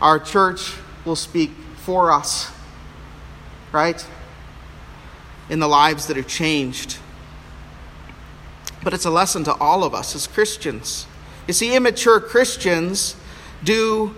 Our 0.00 0.18
church 0.18 0.74
will 1.04 1.16
speak 1.16 1.50
for 1.76 2.10
us, 2.10 2.50
right? 3.70 4.04
In 5.50 5.58
the 5.58 5.68
lives 5.68 6.06
that 6.06 6.16
are 6.16 6.22
changed 6.22 6.98
but 8.82 8.92
it's 8.92 9.04
a 9.04 9.10
lesson 9.10 9.44
to 9.44 9.54
all 9.54 9.84
of 9.84 9.94
us 9.94 10.14
as 10.14 10.26
Christians. 10.26 11.06
You 11.46 11.54
see, 11.54 11.74
immature 11.74 12.20
Christians 12.20 13.16
do 13.62 14.14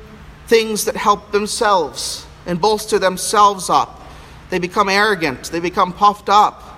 things 0.47 0.85
that 0.87 0.97
help 0.97 1.33
themselves 1.33 2.27
and 2.47 2.61
bolster 2.61 2.99
themselves 2.99 3.71
up. 3.71 4.03
They 4.51 4.59
become 4.59 4.89
arrogant, 4.89 5.45
they 5.45 5.61
become 5.61 5.93
puffed 5.93 6.29
up. 6.29 6.74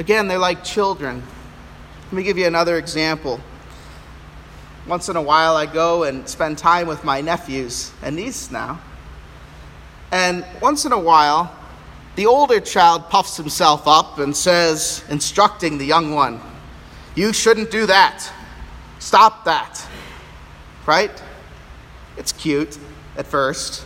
Again, 0.00 0.28
they're 0.28 0.38
like 0.38 0.64
children. 0.64 1.22
Let 2.04 2.12
me 2.14 2.22
give 2.22 2.38
you 2.38 2.46
another 2.46 2.78
example. 2.78 3.38
Once 4.86 5.10
in 5.10 5.16
a 5.16 5.20
while, 5.20 5.56
I 5.56 5.66
go 5.66 6.04
and 6.04 6.26
spend 6.26 6.56
time 6.56 6.86
with 6.86 7.04
my 7.04 7.20
nephews 7.20 7.92
and 8.02 8.16
niece 8.16 8.50
now. 8.50 8.80
And 10.10 10.42
once 10.62 10.86
in 10.86 10.92
a 10.92 10.98
while, 10.98 11.54
the 12.16 12.24
older 12.24 12.60
child 12.60 13.10
puffs 13.10 13.36
himself 13.36 13.86
up 13.86 14.18
and 14.18 14.34
says, 14.34 15.04
instructing 15.10 15.76
the 15.76 15.84
young 15.84 16.14
one, 16.14 16.40
You 17.14 17.34
shouldn't 17.34 17.70
do 17.70 17.84
that. 17.84 18.26
Stop 19.00 19.44
that. 19.44 19.86
Right? 20.86 21.22
It's 22.16 22.32
cute 22.32 22.78
at 23.18 23.26
first. 23.26 23.84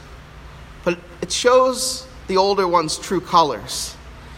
but 0.84 0.96
it 1.22 1.32
shows 1.32 2.06
the 2.28 2.36
older 2.36 2.68
one's 2.68 2.98
true 2.98 3.20
colors. 3.20 3.93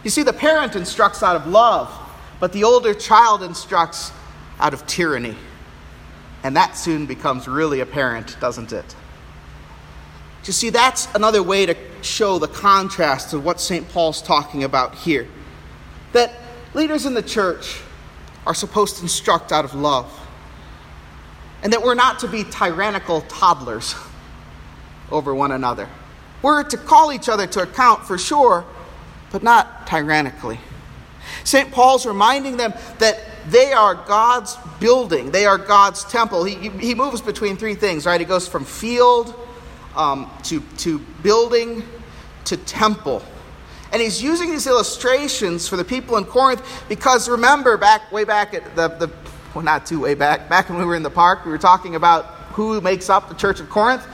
You 0.07 0.11
see, 0.11 0.23
the 0.23 0.33
parent 0.33 0.77
instructs 0.77 1.25
out 1.25 1.35
of 1.35 1.49
love, 1.49 1.93
but 2.39 2.53
the 2.53 2.63
older 2.63 2.95
child 2.95 3.43
instructs 3.43 4.13
out 4.61 4.73
of 4.73 4.87
tyranny. 4.87 5.35
And 6.45 6.55
that 6.55 6.77
soon 6.77 7.07
becomes 7.07 7.49
really 7.49 7.81
apparent, 7.81 8.39
doesn't 8.39 8.73
it? 8.73 8.95
You 10.45 10.53
see, 10.53 10.71
that's 10.71 11.13
another 11.17 11.43
way 11.43 11.67
to 11.67 11.75
show 12.03 12.39
the 12.39 12.47
contrast 12.47 13.33
of 13.33 13.45
what 13.45 13.61
St. 13.61 13.89
Paul's 13.89 14.23
talking 14.23 14.63
about 14.63 14.95
here. 14.95 15.27
That 16.13 16.33
leaders 16.73 17.05
in 17.05 17.15
the 17.15 17.21
church 17.21 17.81
are 18.47 18.55
supposed 18.55 18.99
to 18.99 19.03
instruct 19.03 19.51
out 19.51 19.65
of 19.65 19.75
love, 19.75 20.09
and 21.65 21.73
that 21.73 21.83
we're 21.83 21.97
not 21.97 22.21
to 22.21 22.29
be 22.29 22.45
tyrannical 22.45 23.23
toddlers 23.23 23.97
over 25.11 25.35
one 25.35 25.51
another. 25.51 25.89
We're 26.43 26.63
to 26.63 26.77
call 26.77 27.13
each 27.13 27.29
other 27.29 27.49
to 27.49 27.63
account 27.63 28.05
for 28.05 28.17
sure, 28.17 28.65
but 29.30 29.42
not 29.42 29.87
tyrannically. 29.87 30.59
St. 31.45 31.71
Paul's 31.71 32.06
reminding 32.06 32.56
them 32.56 32.73
that 32.99 33.21
they 33.49 33.73
are 33.73 33.95
God's 33.95 34.56
building, 34.80 35.30
they 35.30 35.47
are 35.47 35.59
God's 35.59 36.04
temple. 36.04 36.45
He, 36.45 36.68
he 36.71 36.95
moves 36.95 37.21
between 37.21 37.56
three 37.56 37.75
things, 37.75 38.06
right? 38.06 38.21
He 38.21 38.26
goes 38.26 38.49
from 38.49 38.64
field 38.64 39.35
um, 39.95 40.30
to, 40.45 40.61
to 40.78 40.99
building 41.23 41.83
to 42.47 42.56
temple. 42.56 43.23
And 43.92 44.02
he's 44.02 44.23
using 44.23 44.50
these 44.50 44.66
illustrations 44.66 45.68
for 45.68 45.76
the 45.76 45.85
people 45.85 46.16
in 46.16 46.25
Corinth 46.25 46.62
because 46.88 47.28
remember, 47.28 47.76
back 47.76 48.11
way 48.11 48.25
back 48.25 48.52
at 48.52 48.75
the, 48.75 48.88
the 48.88 49.11
well, 49.54 49.64
not 49.64 49.87
too 49.87 50.00
way 50.00 50.14
back, 50.14 50.49
back 50.49 50.68
when 50.68 50.78
we 50.78 50.85
were 50.85 50.97
in 50.97 51.02
the 51.02 51.11
park, 51.11 51.45
we 51.45 51.50
were 51.50 51.59
talking 51.59 51.95
about 51.95 52.26
who 52.52 52.80
makes 52.80 53.09
up 53.09 53.28
the 53.28 53.35
church 53.35 53.61
of 53.61 53.71
Corinth. 53.71 54.06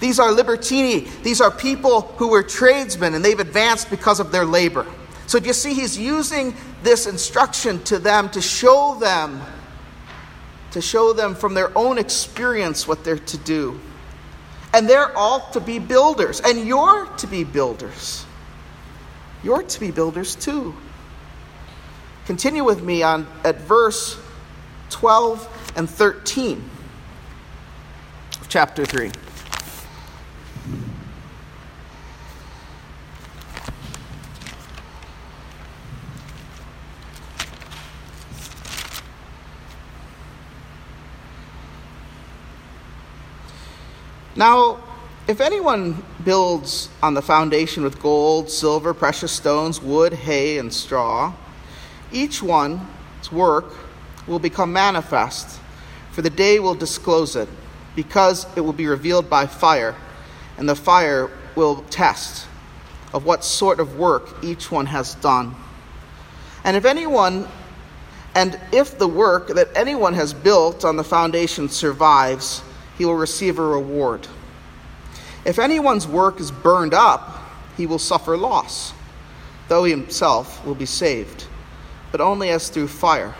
These 0.00 0.18
are 0.18 0.28
libertini. 0.28 1.08
These 1.22 1.40
are 1.40 1.50
people 1.50 2.02
who 2.18 2.28
were 2.28 2.42
tradesmen 2.42 3.14
and 3.14 3.24
they've 3.24 3.40
advanced 3.40 3.90
because 3.90 4.20
of 4.20 4.30
their 4.30 4.44
labor. 4.44 4.86
So 5.26 5.40
do 5.40 5.46
you 5.46 5.52
see 5.52 5.74
he's 5.74 5.98
using 5.98 6.54
this 6.82 7.06
instruction 7.06 7.82
to 7.84 7.98
them 7.98 8.28
to 8.30 8.40
show 8.40 8.96
them 9.00 9.40
to 10.76 10.82
show 10.82 11.14
them 11.14 11.34
from 11.34 11.54
their 11.54 11.76
own 11.76 11.96
experience 11.96 12.86
what 12.86 13.02
they're 13.02 13.18
to 13.18 13.38
do. 13.38 13.80
And 14.74 14.86
they're 14.86 15.16
all 15.16 15.40
to 15.52 15.60
be 15.60 15.78
builders 15.78 16.40
and 16.40 16.66
you're 16.66 17.06
to 17.16 17.26
be 17.26 17.44
builders. 17.44 18.26
You're 19.42 19.62
to 19.62 19.80
be 19.80 19.90
builders 19.90 20.34
too. 20.34 20.74
Continue 22.26 22.62
with 22.62 22.82
me 22.82 23.02
on 23.02 23.26
at 23.42 23.58
verse 23.62 24.18
12 24.90 25.72
and 25.76 25.88
13 25.88 26.62
of 28.42 28.48
chapter 28.50 28.84
3. 28.84 29.10
Now, 44.36 44.78
if 45.26 45.40
anyone 45.40 46.04
builds 46.22 46.90
on 47.02 47.14
the 47.14 47.22
foundation 47.22 47.82
with 47.82 48.00
gold, 48.02 48.50
silver, 48.50 48.92
precious 48.92 49.32
stones, 49.32 49.80
wood, 49.80 50.12
hay, 50.12 50.58
and 50.58 50.72
straw, 50.72 51.32
each 52.12 52.42
one's 52.42 53.32
work 53.32 53.74
will 54.26 54.38
become 54.38 54.72
manifest, 54.72 55.58
for 56.12 56.20
the 56.20 56.30
day 56.30 56.60
will 56.60 56.74
disclose 56.74 57.34
it, 57.34 57.48
because 57.94 58.46
it 58.56 58.60
will 58.60 58.74
be 58.74 58.86
revealed 58.86 59.30
by 59.30 59.46
fire, 59.46 59.94
and 60.58 60.68
the 60.68 60.76
fire 60.76 61.30
will 61.54 61.82
test 61.88 62.46
of 63.14 63.24
what 63.24 63.42
sort 63.42 63.80
of 63.80 63.96
work 63.96 64.44
each 64.44 64.70
one 64.70 64.86
has 64.86 65.14
done. 65.16 65.54
And 66.62 66.76
if 66.76 66.84
anyone 66.84 67.48
and 68.34 68.60
if 68.70 68.98
the 68.98 69.08
work 69.08 69.48
that 69.48 69.68
anyone 69.74 70.12
has 70.12 70.34
built 70.34 70.84
on 70.84 70.96
the 70.96 71.04
foundation 71.04 71.70
survives, 71.70 72.62
he 72.98 73.04
will 73.06 73.14
receive 73.14 73.58
a 73.58 73.62
reward. 73.62 74.28
If 75.46 75.60
anyone's 75.60 76.08
work 76.08 76.40
is 76.40 76.50
burned 76.50 76.92
up, 76.92 77.40
he 77.76 77.86
will 77.86 78.00
suffer 78.00 78.36
loss, 78.36 78.92
though 79.68 79.84
he 79.84 79.92
himself 79.92 80.66
will 80.66 80.74
be 80.74 80.86
saved, 80.86 81.46
but 82.10 82.20
only 82.20 82.50
as 82.50 82.68
through 82.68 82.88
fire. 82.88 83.32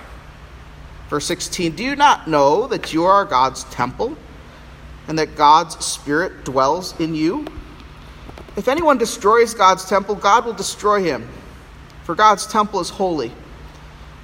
Verse 1.10 1.26
16 1.26 1.74
Do 1.74 1.82
you 1.82 1.96
not 1.96 2.28
know 2.28 2.68
that 2.68 2.92
you 2.92 3.04
are 3.04 3.24
God's 3.24 3.64
temple, 3.64 4.16
and 5.08 5.18
that 5.18 5.34
God's 5.34 5.84
Spirit 5.84 6.44
dwells 6.44 6.98
in 7.00 7.16
you? 7.16 7.44
If 8.56 8.68
anyone 8.68 8.98
destroys 8.98 9.52
God's 9.52 9.84
temple, 9.88 10.14
God 10.14 10.46
will 10.46 10.52
destroy 10.52 11.02
him, 11.02 11.28
for 12.04 12.14
God's 12.14 12.46
temple 12.46 12.78
is 12.78 12.88
holy, 12.88 13.32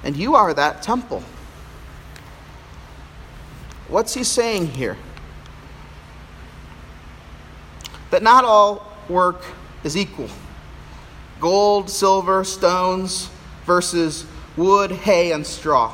and 0.05 0.15
you 0.15 0.35
are 0.35 0.53
that 0.53 0.83
temple. 0.83 1.21
What's 3.89 4.13
he 4.13 4.23
saying 4.23 4.67
here? 4.67 4.95
That 8.13 8.21
not 8.21 8.45
all 8.45 8.85
work 9.09 9.43
is 9.83 9.97
equal. 9.97 10.29
Gold, 11.39 11.89
silver, 11.89 12.43
stones 12.43 13.27
versus 13.65 14.27
wood, 14.55 14.91
hay, 14.91 15.31
and 15.31 15.43
straw. 15.43 15.91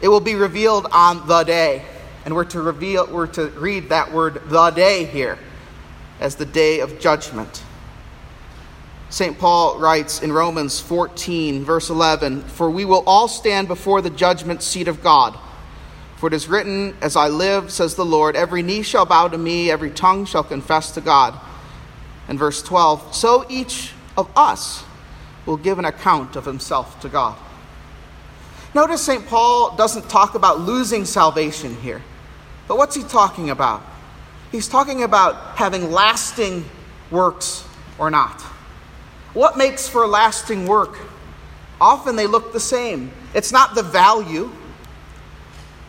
It 0.00 0.08
will 0.08 0.20
be 0.20 0.36
revealed 0.36 0.86
on 0.92 1.28
the 1.28 1.44
day. 1.44 1.84
And 2.24 2.34
we're 2.34 2.44
to 2.46 2.62
reveal 2.62 3.06
we're 3.06 3.26
to 3.28 3.48
read 3.48 3.90
that 3.90 4.12
word 4.12 4.40
the 4.46 4.70
day 4.70 5.04
here 5.04 5.38
as 6.20 6.36
the 6.36 6.46
day 6.46 6.80
of 6.80 6.98
judgment. 7.00 7.62
St. 9.10 9.38
Paul 9.38 9.78
writes 9.78 10.22
in 10.22 10.32
Romans 10.32 10.80
14, 10.80 11.64
verse 11.64 11.90
11 11.90 12.44
For 12.44 12.70
we 12.70 12.86
will 12.86 13.04
all 13.06 13.28
stand 13.28 13.68
before 13.68 14.00
the 14.00 14.08
judgment 14.08 14.62
seat 14.62 14.88
of 14.88 15.02
God. 15.02 15.38
For 16.20 16.26
it 16.26 16.34
is 16.34 16.48
written, 16.48 16.94
As 17.00 17.16
I 17.16 17.28
live, 17.28 17.72
says 17.72 17.94
the 17.94 18.04
Lord, 18.04 18.36
every 18.36 18.60
knee 18.60 18.82
shall 18.82 19.06
bow 19.06 19.28
to 19.28 19.38
me, 19.38 19.70
every 19.70 19.90
tongue 19.90 20.26
shall 20.26 20.44
confess 20.44 20.90
to 20.90 21.00
God. 21.00 21.34
And 22.28 22.38
verse 22.38 22.62
12, 22.62 23.14
so 23.14 23.46
each 23.48 23.94
of 24.18 24.30
us 24.36 24.84
will 25.46 25.56
give 25.56 25.78
an 25.78 25.86
account 25.86 26.36
of 26.36 26.44
himself 26.44 27.00
to 27.00 27.08
God. 27.08 27.38
Notice 28.74 29.00
St. 29.00 29.26
Paul 29.26 29.74
doesn't 29.76 30.10
talk 30.10 30.34
about 30.34 30.60
losing 30.60 31.06
salvation 31.06 31.74
here. 31.76 32.02
But 32.68 32.76
what's 32.76 32.94
he 32.94 33.02
talking 33.02 33.48
about? 33.48 33.82
He's 34.52 34.68
talking 34.68 35.02
about 35.02 35.56
having 35.56 35.90
lasting 35.90 36.66
works 37.10 37.66
or 37.98 38.10
not. 38.10 38.42
What 39.32 39.56
makes 39.56 39.88
for 39.88 40.06
lasting 40.06 40.66
work? 40.66 40.98
Often 41.80 42.16
they 42.16 42.26
look 42.26 42.52
the 42.52 42.60
same. 42.60 43.10
It's 43.32 43.52
not 43.52 43.74
the 43.74 43.82
value, 43.82 44.50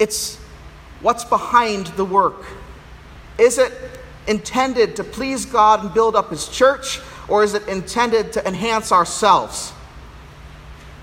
it's 0.02 0.38
what's 1.02 1.24
behind 1.24 1.88
the 1.88 2.04
work. 2.04 2.44
Is 3.38 3.60
it 3.60 3.72
intended 4.26 4.96
to 4.96 5.04
please 5.04 5.46
God 5.46 5.84
and 5.84 5.94
build 5.94 6.16
up 6.16 6.32
His 6.32 6.48
church, 6.48 7.00
or 7.28 7.44
is 7.44 7.54
it 7.54 7.68
intended 7.68 8.34
to 8.34 8.48
enhance 8.48 8.92
ourselves? 8.92 9.74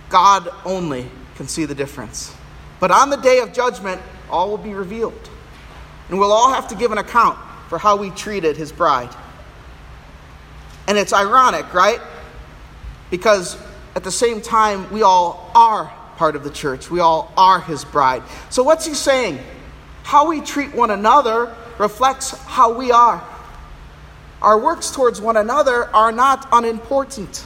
God 0.08 0.48
only 0.64 1.08
can 1.36 1.46
see 1.46 1.64
the 1.64 1.76
difference. 1.76 2.34
But 2.80 2.90
on 2.90 3.08
the 3.08 3.16
day 3.16 3.38
of 3.38 3.52
judgment, 3.52 4.02
all 4.30 4.50
will 4.50 4.58
be 4.58 4.74
revealed. 4.74 5.30
And 6.08 6.18
we'll 6.18 6.32
all 6.32 6.52
have 6.52 6.66
to 6.68 6.74
give 6.74 6.90
an 6.90 6.98
account 6.98 7.38
for 7.68 7.78
how 7.78 7.96
we 7.96 8.10
treated 8.10 8.56
His 8.56 8.72
bride. 8.72 9.14
And 10.88 10.98
it's 10.98 11.12
ironic, 11.12 11.72
right? 11.72 12.00
Because 13.10 13.56
at 13.94 14.02
the 14.02 14.10
same 14.10 14.40
time, 14.40 14.92
we 14.92 15.02
all 15.02 15.52
are 15.54 15.92
part 16.18 16.34
of 16.36 16.42
the 16.44 16.50
church. 16.50 16.90
We 16.90 17.00
all 17.00 17.32
are 17.36 17.60
his 17.60 17.84
bride. 17.84 18.22
So, 18.50 18.62
what's 18.62 18.84
he 18.84 18.92
saying? 18.92 19.38
How 20.02 20.28
we 20.28 20.40
treat 20.40 20.74
one 20.74 20.90
another 20.90 21.54
reflects 21.78 22.30
how 22.30 22.74
we 22.74 22.90
are. 22.90 23.22
Our 24.42 24.58
works 24.58 24.90
towards 24.90 25.20
one 25.20 25.36
another 25.36 25.84
are 25.94 26.12
not 26.12 26.48
unimportant. 26.52 27.44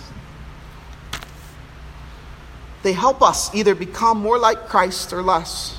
They 2.82 2.92
help 2.92 3.22
us 3.22 3.54
either 3.54 3.74
become 3.74 4.18
more 4.18 4.38
like 4.38 4.68
Christ 4.68 5.12
or 5.12 5.22
less. 5.22 5.76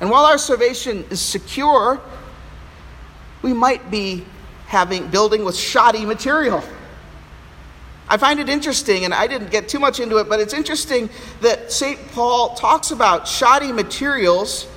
And 0.00 0.10
while 0.10 0.24
our 0.24 0.38
salvation 0.38 1.04
is 1.10 1.20
secure, 1.20 2.00
we 3.42 3.52
might 3.52 3.90
be 3.90 4.24
having 4.66 5.08
building 5.08 5.44
with 5.44 5.56
shoddy 5.56 6.04
material. 6.04 6.62
I 8.12 8.18
find 8.18 8.38
it 8.38 8.50
interesting, 8.50 9.06
and 9.06 9.14
I 9.14 9.26
didn't 9.26 9.50
get 9.50 9.70
too 9.70 9.78
much 9.78 9.98
into 9.98 10.18
it, 10.18 10.28
but 10.28 10.38
it's 10.38 10.52
interesting 10.52 11.08
that 11.40 11.72
St. 11.72 11.98
Paul 12.12 12.54
talks 12.56 12.90
about 12.90 13.26
shoddy 13.26 13.72
materials, 13.72 14.68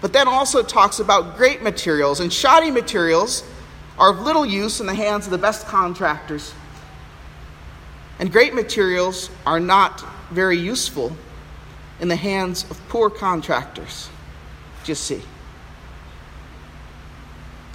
but 0.00 0.12
then 0.12 0.28
also 0.28 0.62
talks 0.62 1.00
about 1.00 1.36
great 1.36 1.60
materials. 1.60 2.20
And 2.20 2.32
shoddy 2.32 2.70
materials 2.70 3.42
are 3.98 4.10
of 4.10 4.20
little 4.20 4.46
use 4.46 4.78
in 4.78 4.86
the 4.86 4.94
hands 4.94 5.24
of 5.24 5.32
the 5.32 5.38
best 5.38 5.66
contractors. 5.66 6.54
And 8.20 8.30
great 8.30 8.54
materials 8.54 9.28
are 9.44 9.58
not 9.58 10.04
very 10.30 10.56
useful 10.56 11.16
in 11.98 12.06
the 12.06 12.14
hands 12.14 12.64
of 12.70 12.80
poor 12.88 13.10
contractors. 13.10 14.08
Just 14.84 15.02
see. 15.02 15.22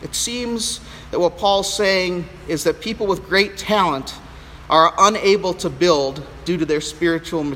It 0.01 0.15
seems 0.15 0.79
that 1.11 1.19
what 1.19 1.37
Paul's 1.37 1.73
saying 1.73 2.25
is 2.47 2.63
that 2.63 2.79
people 2.79 3.05
with 3.05 3.27
great 3.27 3.57
talent 3.57 4.15
are 4.69 4.93
unable 4.97 5.53
to 5.53 5.69
build 5.69 6.25
due 6.45 6.57
to 6.57 6.65
their 6.65 6.81
spiritual 6.81 7.55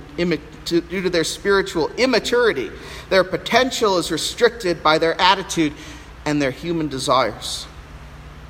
due 0.66 1.02
to 1.02 1.10
their 1.10 1.24
spiritual 1.24 1.90
immaturity. 1.98 2.72
Their 3.10 3.24
potential 3.24 3.98
is 3.98 4.12
restricted 4.12 4.82
by 4.84 4.98
their 4.98 5.20
attitude 5.20 5.74
and 6.26 6.42
their 6.42 6.52
human 6.52 6.88
desires, 6.88 7.66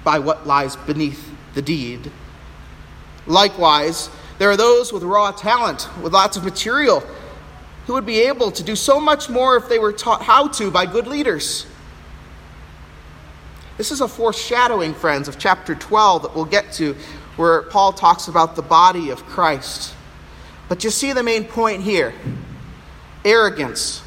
by 0.03 0.19
what 0.19 0.45
lies 0.45 0.75
beneath 0.75 1.31
the 1.53 1.61
deed. 1.61 2.11
Likewise, 3.25 4.09
there 4.39 4.49
are 4.49 4.57
those 4.57 4.91
with 4.91 5.03
raw 5.03 5.31
talent, 5.31 5.87
with 6.01 6.13
lots 6.13 6.37
of 6.37 6.43
material, 6.43 7.03
who 7.87 7.93
would 7.93 8.05
be 8.05 8.21
able 8.21 8.51
to 8.51 8.63
do 8.63 8.75
so 8.75 8.99
much 8.99 9.29
more 9.29 9.55
if 9.55 9.69
they 9.69 9.79
were 9.79 9.93
taught 9.93 10.21
how 10.21 10.47
to 10.47 10.69
by 10.69 10.85
good 10.85 11.07
leaders. 11.07 11.65
This 13.77 13.91
is 13.91 14.01
a 14.01 14.07
foreshadowing, 14.07 14.93
friends, 14.93 15.27
of 15.27 15.39
chapter 15.39 15.73
12 15.73 16.23
that 16.23 16.35
we'll 16.35 16.45
get 16.45 16.71
to, 16.73 16.95
where 17.41 17.63
Paul 17.63 17.91
talks 17.91 18.27
about 18.27 18.55
the 18.55 18.61
body 18.61 19.09
of 19.09 19.25
Christ. 19.25 19.95
But 20.69 20.83
you 20.83 20.91
see 20.91 21.11
the 21.11 21.23
main 21.23 21.43
point 21.43 21.81
here 21.81 22.13
arrogance, 23.25 24.03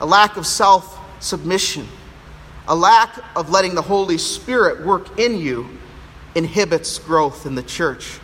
a 0.00 0.06
lack 0.06 0.36
of 0.36 0.44
self 0.44 0.98
submission, 1.22 1.86
a 2.66 2.74
lack 2.74 3.20
of 3.36 3.50
letting 3.50 3.76
the 3.76 3.82
Holy 3.82 4.18
Spirit 4.18 4.84
work 4.84 5.16
in 5.16 5.38
you 5.38 5.68
inhibits 6.34 6.98
growth 6.98 7.46
in 7.46 7.54
the 7.54 7.62
church 7.62 8.18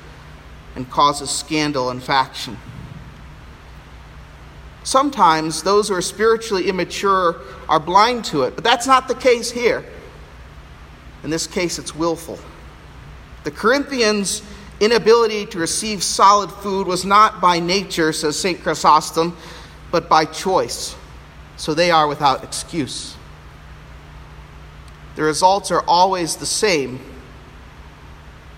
and 0.74 0.90
causes 0.90 1.30
scandal 1.30 1.90
and 1.90 2.02
faction. 2.02 2.58
Sometimes 4.82 5.62
those 5.62 5.88
who 5.88 5.94
are 5.94 6.02
spiritually 6.02 6.68
immature 6.68 7.42
are 7.68 7.78
blind 7.78 8.24
to 8.24 8.42
it, 8.42 8.56
but 8.56 8.64
that's 8.64 8.88
not 8.88 9.06
the 9.06 9.14
case 9.14 9.52
here. 9.52 9.84
In 11.22 11.30
this 11.30 11.46
case, 11.46 11.78
it's 11.78 11.94
willful. 11.94 12.40
The 13.44 13.50
Corinthians' 13.50 14.42
inability 14.80 15.46
to 15.46 15.58
receive 15.58 16.02
solid 16.02 16.50
food 16.50 16.86
was 16.86 17.04
not 17.04 17.40
by 17.40 17.58
nature, 17.58 18.12
says 18.12 18.38
St. 18.38 18.62
Chrysostom, 18.62 19.36
but 19.90 20.08
by 20.08 20.24
choice. 20.24 20.96
So 21.56 21.74
they 21.74 21.90
are 21.90 22.08
without 22.08 22.42
excuse. 22.42 23.16
The 25.16 25.22
results 25.22 25.70
are 25.70 25.84
always 25.86 26.36
the 26.36 26.46
same. 26.46 27.00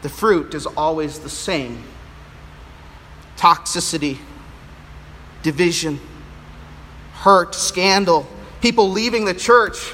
The 0.03 0.09
fruit 0.09 0.55
is 0.55 0.67
always 0.67 1.19
the 1.19 1.31
same 1.31 1.83
toxicity, 3.37 4.19
division, 5.43 6.01
hurt, 7.15 7.55
scandal, 7.55 8.27
people 8.61 8.89
leaving 8.91 9.25
the 9.25 9.35
church 9.35 9.93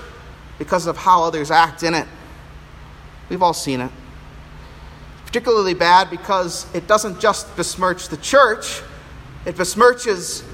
because 0.59 0.87
of 0.87 0.97
how 0.97 1.25
others 1.25 1.51
act 1.51 1.83
in 1.83 1.95
it. 1.95 2.07
We've 3.29 3.43
all 3.43 3.55
seen 3.55 3.81
it. 3.81 3.91
Particularly 5.31 5.75
bad 5.75 6.11
because 6.11 6.67
it 6.75 6.89
doesn't 6.89 7.21
just 7.21 7.55
besmirch 7.55 8.09
the 8.09 8.17
church, 8.17 8.83
it 9.47 9.55
besmirches 9.55 10.45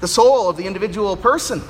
the 0.00 0.08
soul 0.08 0.50
of 0.50 0.56
the 0.56 0.66
individual 0.66 1.16
person. 1.16 1.62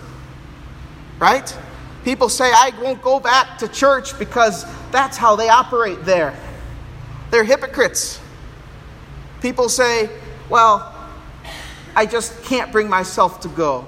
Right? 1.18 1.54
People 2.02 2.30
say, 2.30 2.50
I 2.50 2.72
won't 2.80 3.02
go 3.02 3.20
back 3.20 3.58
to 3.58 3.68
church 3.68 4.18
because 4.18 4.64
that's 4.90 5.18
how 5.18 5.36
they 5.36 5.50
operate 5.50 6.04
there. 6.06 6.34
They're 7.30 7.44
hypocrites. 7.44 8.18
People 9.42 9.68
say, 9.68 10.08
well, 10.48 10.94
I 11.94 12.06
just 12.06 12.42
can't 12.44 12.72
bring 12.72 12.88
myself 12.88 13.40
to 13.40 13.48
go. 13.48 13.86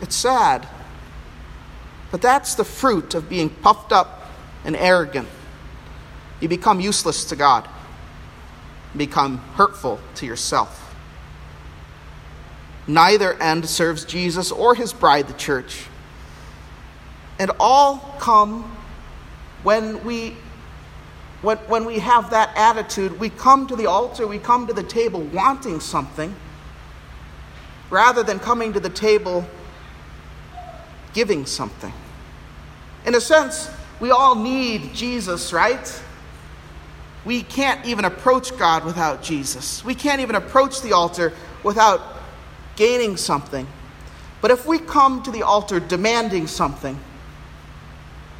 It's 0.00 0.16
sad. 0.16 0.66
But 2.10 2.22
that's 2.22 2.54
the 2.54 2.64
fruit 2.64 3.14
of 3.14 3.28
being 3.28 3.50
puffed 3.50 3.92
up 3.92 4.30
and 4.64 4.74
arrogant. 4.74 5.28
You 6.40 6.48
become 6.48 6.80
useless 6.80 7.24
to 7.26 7.36
God, 7.36 7.68
become 8.96 9.38
hurtful 9.54 10.00
to 10.16 10.26
yourself. 10.26 10.80
Neither 12.86 13.34
end 13.42 13.68
serves 13.68 14.04
Jesus 14.04 14.52
or 14.52 14.74
his 14.74 14.92
bride, 14.92 15.26
the 15.26 15.34
church. 15.34 15.86
And 17.38 17.50
all 17.58 18.16
come 18.18 18.76
when 19.62 20.04
we 20.04 20.36
when, 21.44 21.58
when 21.58 21.84
we 21.84 21.98
have 21.98 22.30
that 22.30 22.56
attitude, 22.56 23.20
we 23.20 23.28
come 23.28 23.66
to 23.66 23.76
the 23.76 23.84
altar, 23.86 24.26
we 24.26 24.38
come 24.38 24.66
to 24.66 24.72
the 24.72 24.82
table 24.82 25.20
wanting 25.20 25.78
something, 25.78 26.34
rather 27.90 28.22
than 28.22 28.38
coming 28.38 28.72
to 28.72 28.80
the 28.80 28.88
table 28.88 29.46
giving 31.12 31.44
something. 31.44 31.92
In 33.04 33.14
a 33.14 33.20
sense, 33.20 33.70
we 34.00 34.10
all 34.10 34.34
need 34.34 34.94
Jesus, 34.94 35.52
right? 35.52 36.02
We 37.24 37.42
can't 37.42 37.84
even 37.86 38.04
approach 38.04 38.56
God 38.58 38.84
without 38.84 39.22
Jesus. 39.22 39.84
We 39.84 39.94
can't 39.94 40.20
even 40.20 40.36
approach 40.36 40.82
the 40.82 40.92
altar 40.92 41.32
without 41.62 42.02
gaining 42.76 43.16
something. 43.16 43.66
But 44.40 44.50
if 44.50 44.66
we 44.66 44.78
come 44.78 45.22
to 45.22 45.30
the 45.30 45.42
altar 45.42 45.80
demanding 45.80 46.46
something, 46.46 46.98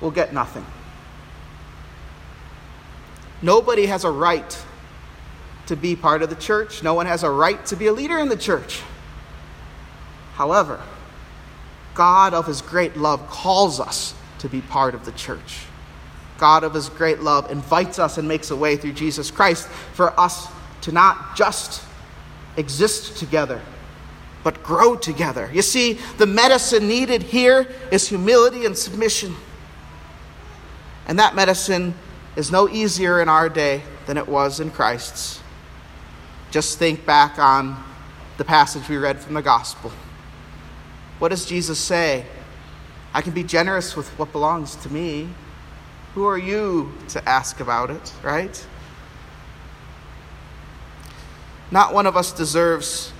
we'll 0.00 0.10
get 0.10 0.34
nothing. 0.34 0.66
Nobody 3.40 3.86
has 3.86 4.04
a 4.04 4.10
right 4.10 4.64
to 5.66 5.76
be 5.76 5.96
part 5.96 6.22
of 6.22 6.28
the 6.28 6.36
church. 6.36 6.82
No 6.82 6.94
one 6.94 7.06
has 7.06 7.22
a 7.22 7.30
right 7.30 7.64
to 7.66 7.76
be 7.76 7.86
a 7.86 7.92
leader 7.92 8.18
in 8.18 8.28
the 8.28 8.36
church. 8.36 8.82
However, 10.34 10.82
God 11.94 12.34
of 12.34 12.46
his 12.46 12.60
great 12.60 12.96
love 12.96 13.26
calls 13.28 13.80
us 13.80 14.14
to 14.40 14.48
be 14.48 14.60
part 14.60 14.94
of 14.94 15.04
the 15.04 15.12
church. 15.12 15.66
God 16.44 16.62
of 16.62 16.74
his 16.74 16.90
great 16.90 17.20
love 17.20 17.50
invites 17.50 17.98
us 17.98 18.18
and 18.18 18.28
makes 18.28 18.50
a 18.50 18.57
way 18.57 18.76
through 18.76 18.92
Jesus 18.92 19.30
Christ 19.30 19.66
for 19.94 20.20
us 20.20 20.46
to 20.83 20.92
not 20.92 21.35
just 21.35 21.83
exist 22.59 23.16
together, 23.16 23.62
but 24.42 24.62
grow 24.62 24.94
together. 24.94 25.48
You 25.54 25.62
see, 25.62 25.94
the 26.18 26.26
medicine 26.26 26.87
needed 26.87 27.22
here 27.22 27.66
is 27.90 28.07
humility 28.07 28.66
and 28.66 28.76
submission. 28.76 29.35
And 31.07 31.18
that 31.18 31.35
medicine 31.35 31.94
is 32.37 32.52
no 32.52 32.68
easier 32.68 33.22
in 33.22 33.28
our 33.30 33.48
day 33.48 33.80
than 34.04 34.18
it 34.18 34.28
was 34.28 34.61
in 34.61 34.70
Christ's. 34.70 35.40
Just 36.50 36.78
think 36.78 37.07
back 37.07 37.38
on 37.38 37.83
the 38.37 38.44
passage 38.44 38.87
we 38.87 38.98
read 38.98 39.18
from 39.18 39.33
the 39.33 39.40
gospel. 39.40 39.90
What 41.20 41.30
does 41.30 41.46
Jesus 41.46 41.78
say? 41.78 42.26
I 43.14 43.22
can 43.22 43.33
be 43.33 43.44
generous 43.44 43.96
with 43.96 44.11
what 44.18 44.30
belongs 44.30 44.76
to 44.76 44.92
me. 44.92 45.30
Who 46.14 46.27
are 46.27 46.38
you 46.38 46.92
to 47.09 47.29
ask 47.29 47.59
about 47.59 47.90
it, 47.90 48.12
right? 48.22 48.66
Not 51.72 51.92
one 51.92 52.07
of 52.07 52.16
us 52.16 52.31
deserves, 52.31 53.12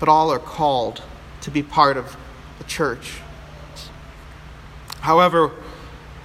but 0.00 0.08
all 0.08 0.32
are 0.32 0.38
called 0.38 1.02
to 1.42 1.50
be 1.50 1.62
part 1.62 1.98
of 1.98 2.16
the 2.56 2.64
church. 2.64 3.20
However, 5.00 5.52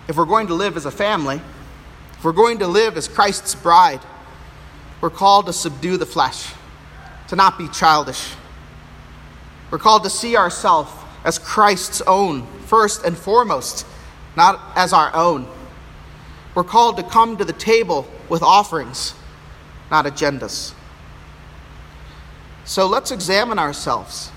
if 0.07 0.15
we're 0.15 0.23
going 0.23 0.47
to 0.47 0.53
live 0.53 0.77
as 0.77 0.85
a 0.85 0.91
family, 0.91 1.41
if 2.17 2.23
we're 2.23 2.31
going 2.31 2.59
to 2.59 2.67
live 2.67 2.95
as 2.95 3.09
Christ's 3.09 3.53
bride, 3.53 3.99
we're 5.01 5.09
called 5.09 5.47
to 5.47 5.53
subdue 5.53 5.97
the 5.97 6.05
flesh, 6.05 6.53
to 7.27 7.35
not 7.35 7.57
be 7.57 7.67
childish. 7.67 8.35
We're 9.69 9.79
called 9.79 10.05
to 10.05 10.09
see 10.09 10.37
ourselves 10.37 10.93
as 11.25 11.39
Christ's 11.39 12.01
own, 12.07 12.47
first 12.67 13.03
and 13.03 13.17
foremost, 13.17 13.85
not 14.37 14.61
as 14.77 14.93
our 14.93 15.13
own. 15.13 15.45
We're 16.55 16.63
called 16.63 16.97
to 16.97 17.03
come 17.03 17.37
to 17.37 17.45
the 17.45 17.53
table 17.53 18.07
with 18.29 18.43
offerings, 18.43 19.15
not 19.89 20.05
agendas. 20.05 20.73
So 22.65 22.87
let's 22.87 23.11
examine 23.11 23.59
ourselves. 23.59 24.31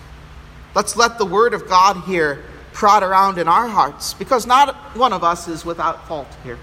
Let's 0.74 0.96
let 0.96 1.18
the 1.18 1.26
Word 1.26 1.54
of 1.54 1.68
God 1.68 2.04
here 2.04 2.44
prod 2.72 3.02
around 3.02 3.38
in 3.38 3.48
our 3.48 3.68
hearts, 3.68 4.14
because 4.14 4.46
not 4.46 4.74
one 4.96 5.12
of 5.12 5.24
us 5.24 5.48
is 5.48 5.64
without 5.64 6.06
fault 6.08 6.28
here. 6.42 6.58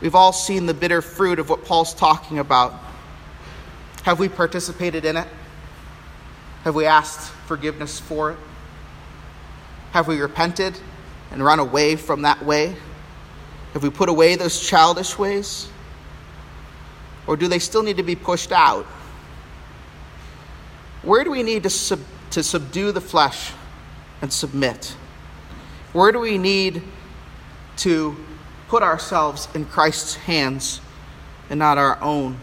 We've 0.00 0.14
all 0.14 0.32
seen 0.32 0.66
the 0.66 0.74
bitter 0.74 1.02
fruit 1.02 1.40
of 1.40 1.48
what 1.48 1.64
Paul's 1.64 1.92
talking 1.92 2.38
about. 2.38 2.74
Have 4.04 4.20
we 4.20 4.28
participated 4.28 5.04
in 5.04 5.16
it? 5.16 5.26
Have 6.62 6.74
we 6.74 6.86
asked 6.86 7.32
forgiveness 7.46 7.98
for 7.98 8.32
it? 8.32 8.38
Have 9.90 10.06
we 10.06 10.20
repented 10.20 10.78
and 11.30 11.44
run 11.44 11.58
away 11.58 11.96
from 11.96 12.22
that 12.22 12.44
way? 12.44 12.76
Have 13.72 13.82
we 13.82 13.90
put 13.90 14.08
away 14.08 14.36
those 14.36 14.60
childish 14.60 15.18
ways? 15.18 15.68
Or 17.26 17.36
do 17.36 17.48
they 17.48 17.58
still 17.58 17.82
need 17.82 17.98
to 17.98 18.02
be 18.02 18.16
pushed 18.16 18.52
out? 18.52 18.86
Where 21.02 21.24
do 21.24 21.30
we 21.30 21.42
need 21.42 21.62
to, 21.64 21.70
sub- 21.70 22.00
to 22.30 22.42
subdue 22.42 22.92
the 22.92 23.00
flesh 23.00 23.52
and 24.22 24.32
submit? 24.32 24.96
Where 25.92 26.12
do 26.12 26.18
we 26.18 26.38
need 26.38 26.82
to 27.78 28.16
put 28.68 28.82
ourselves 28.82 29.48
in 29.54 29.64
Christ's 29.64 30.14
hands 30.14 30.80
and 31.50 31.58
not 31.58 31.78
our 31.78 32.00
own? 32.02 32.38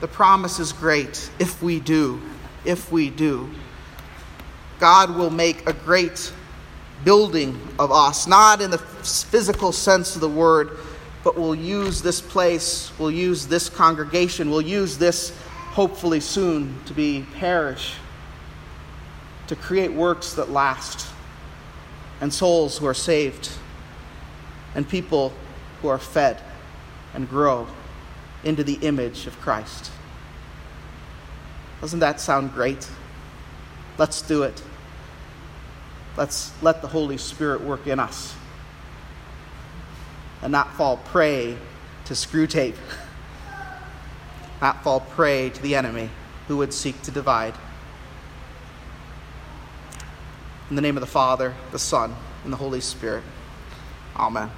The 0.00 0.08
promise 0.08 0.58
is 0.58 0.72
great 0.72 1.30
if 1.38 1.62
we 1.62 1.80
do, 1.80 2.20
if 2.64 2.90
we 2.90 3.10
do. 3.10 3.50
God 4.80 5.14
will 5.14 5.30
make 5.30 5.68
a 5.68 5.72
great 5.72 6.32
building 7.04 7.60
of 7.78 7.90
us, 7.90 8.26
not 8.26 8.60
in 8.60 8.70
the 8.70 8.78
physical 8.78 9.72
sense 9.72 10.14
of 10.14 10.20
the 10.20 10.28
word, 10.28 10.78
but 11.24 11.36
we'll 11.36 11.54
use 11.54 12.02
this 12.02 12.20
place, 12.20 12.90
we'll 12.98 13.10
use 13.10 13.46
this 13.46 13.68
congregation, 13.68 14.50
we'll 14.50 14.60
use 14.60 14.98
this 14.98 15.36
hopefully 15.70 16.20
soon 16.20 16.78
to 16.84 16.92
be 16.92 17.24
parish 17.34 17.94
to 19.46 19.56
create 19.56 19.92
works 19.92 20.34
that 20.34 20.50
last 20.50 21.06
and 22.20 22.32
souls 22.32 22.78
who 22.78 22.86
are 22.86 22.94
saved 22.94 23.50
and 24.74 24.88
people 24.88 25.32
who 25.80 25.88
are 25.88 25.98
fed 25.98 26.40
and 27.14 27.28
grow 27.28 27.66
into 28.44 28.64
the 28.64 28.74
image 28.74 29.26
of 29.26 29.38
Christ. 29.40 29.90
Doesn't 31.80 32.00
that 32.00 32.20
sound 32.20 32.52
great? 32.54 32.88
Let's 33.98 34.22
do 34.22 34.42
it. 34.44 34.62
Let's 36.16 36.52
let 36.62 36.82
the 36.82 36.88
Holy 36.88 37.16
Spirit 37.16 37.62
work 37.62 37.86
in 37.86 37.98
us 37.98 38.34
and 40.42 40.52
not 40.52 40.74
fall 40.74 40.98
prey 40.98 41.56
to 42.04 42.14
Screwtape, 42.14 42.76
not 44.60 44.82
fall 44.82 45.00
prey 45.00 45.50
to 45.50 45.62
the 45.62 45.74
enemy 45.74 46.10
who 46.48 46.58
would 46.58 46.74
seek 46.74 47.00
to 47.02 47.10
divide. 47.10 47.54
In 50.68 50.76
the 50.76 50.82
name 50.82 50.96
of 50.96 51.00
the 51.00 51.06
Father, 51.06 51.54
the 51.70 51.78
Son, 51.78 52.14
and 52.44 52.52
the 52.52 52.56
Holy 52.56 52.80
Spirit. 52.80 53.22
Amen. 54.16 54.50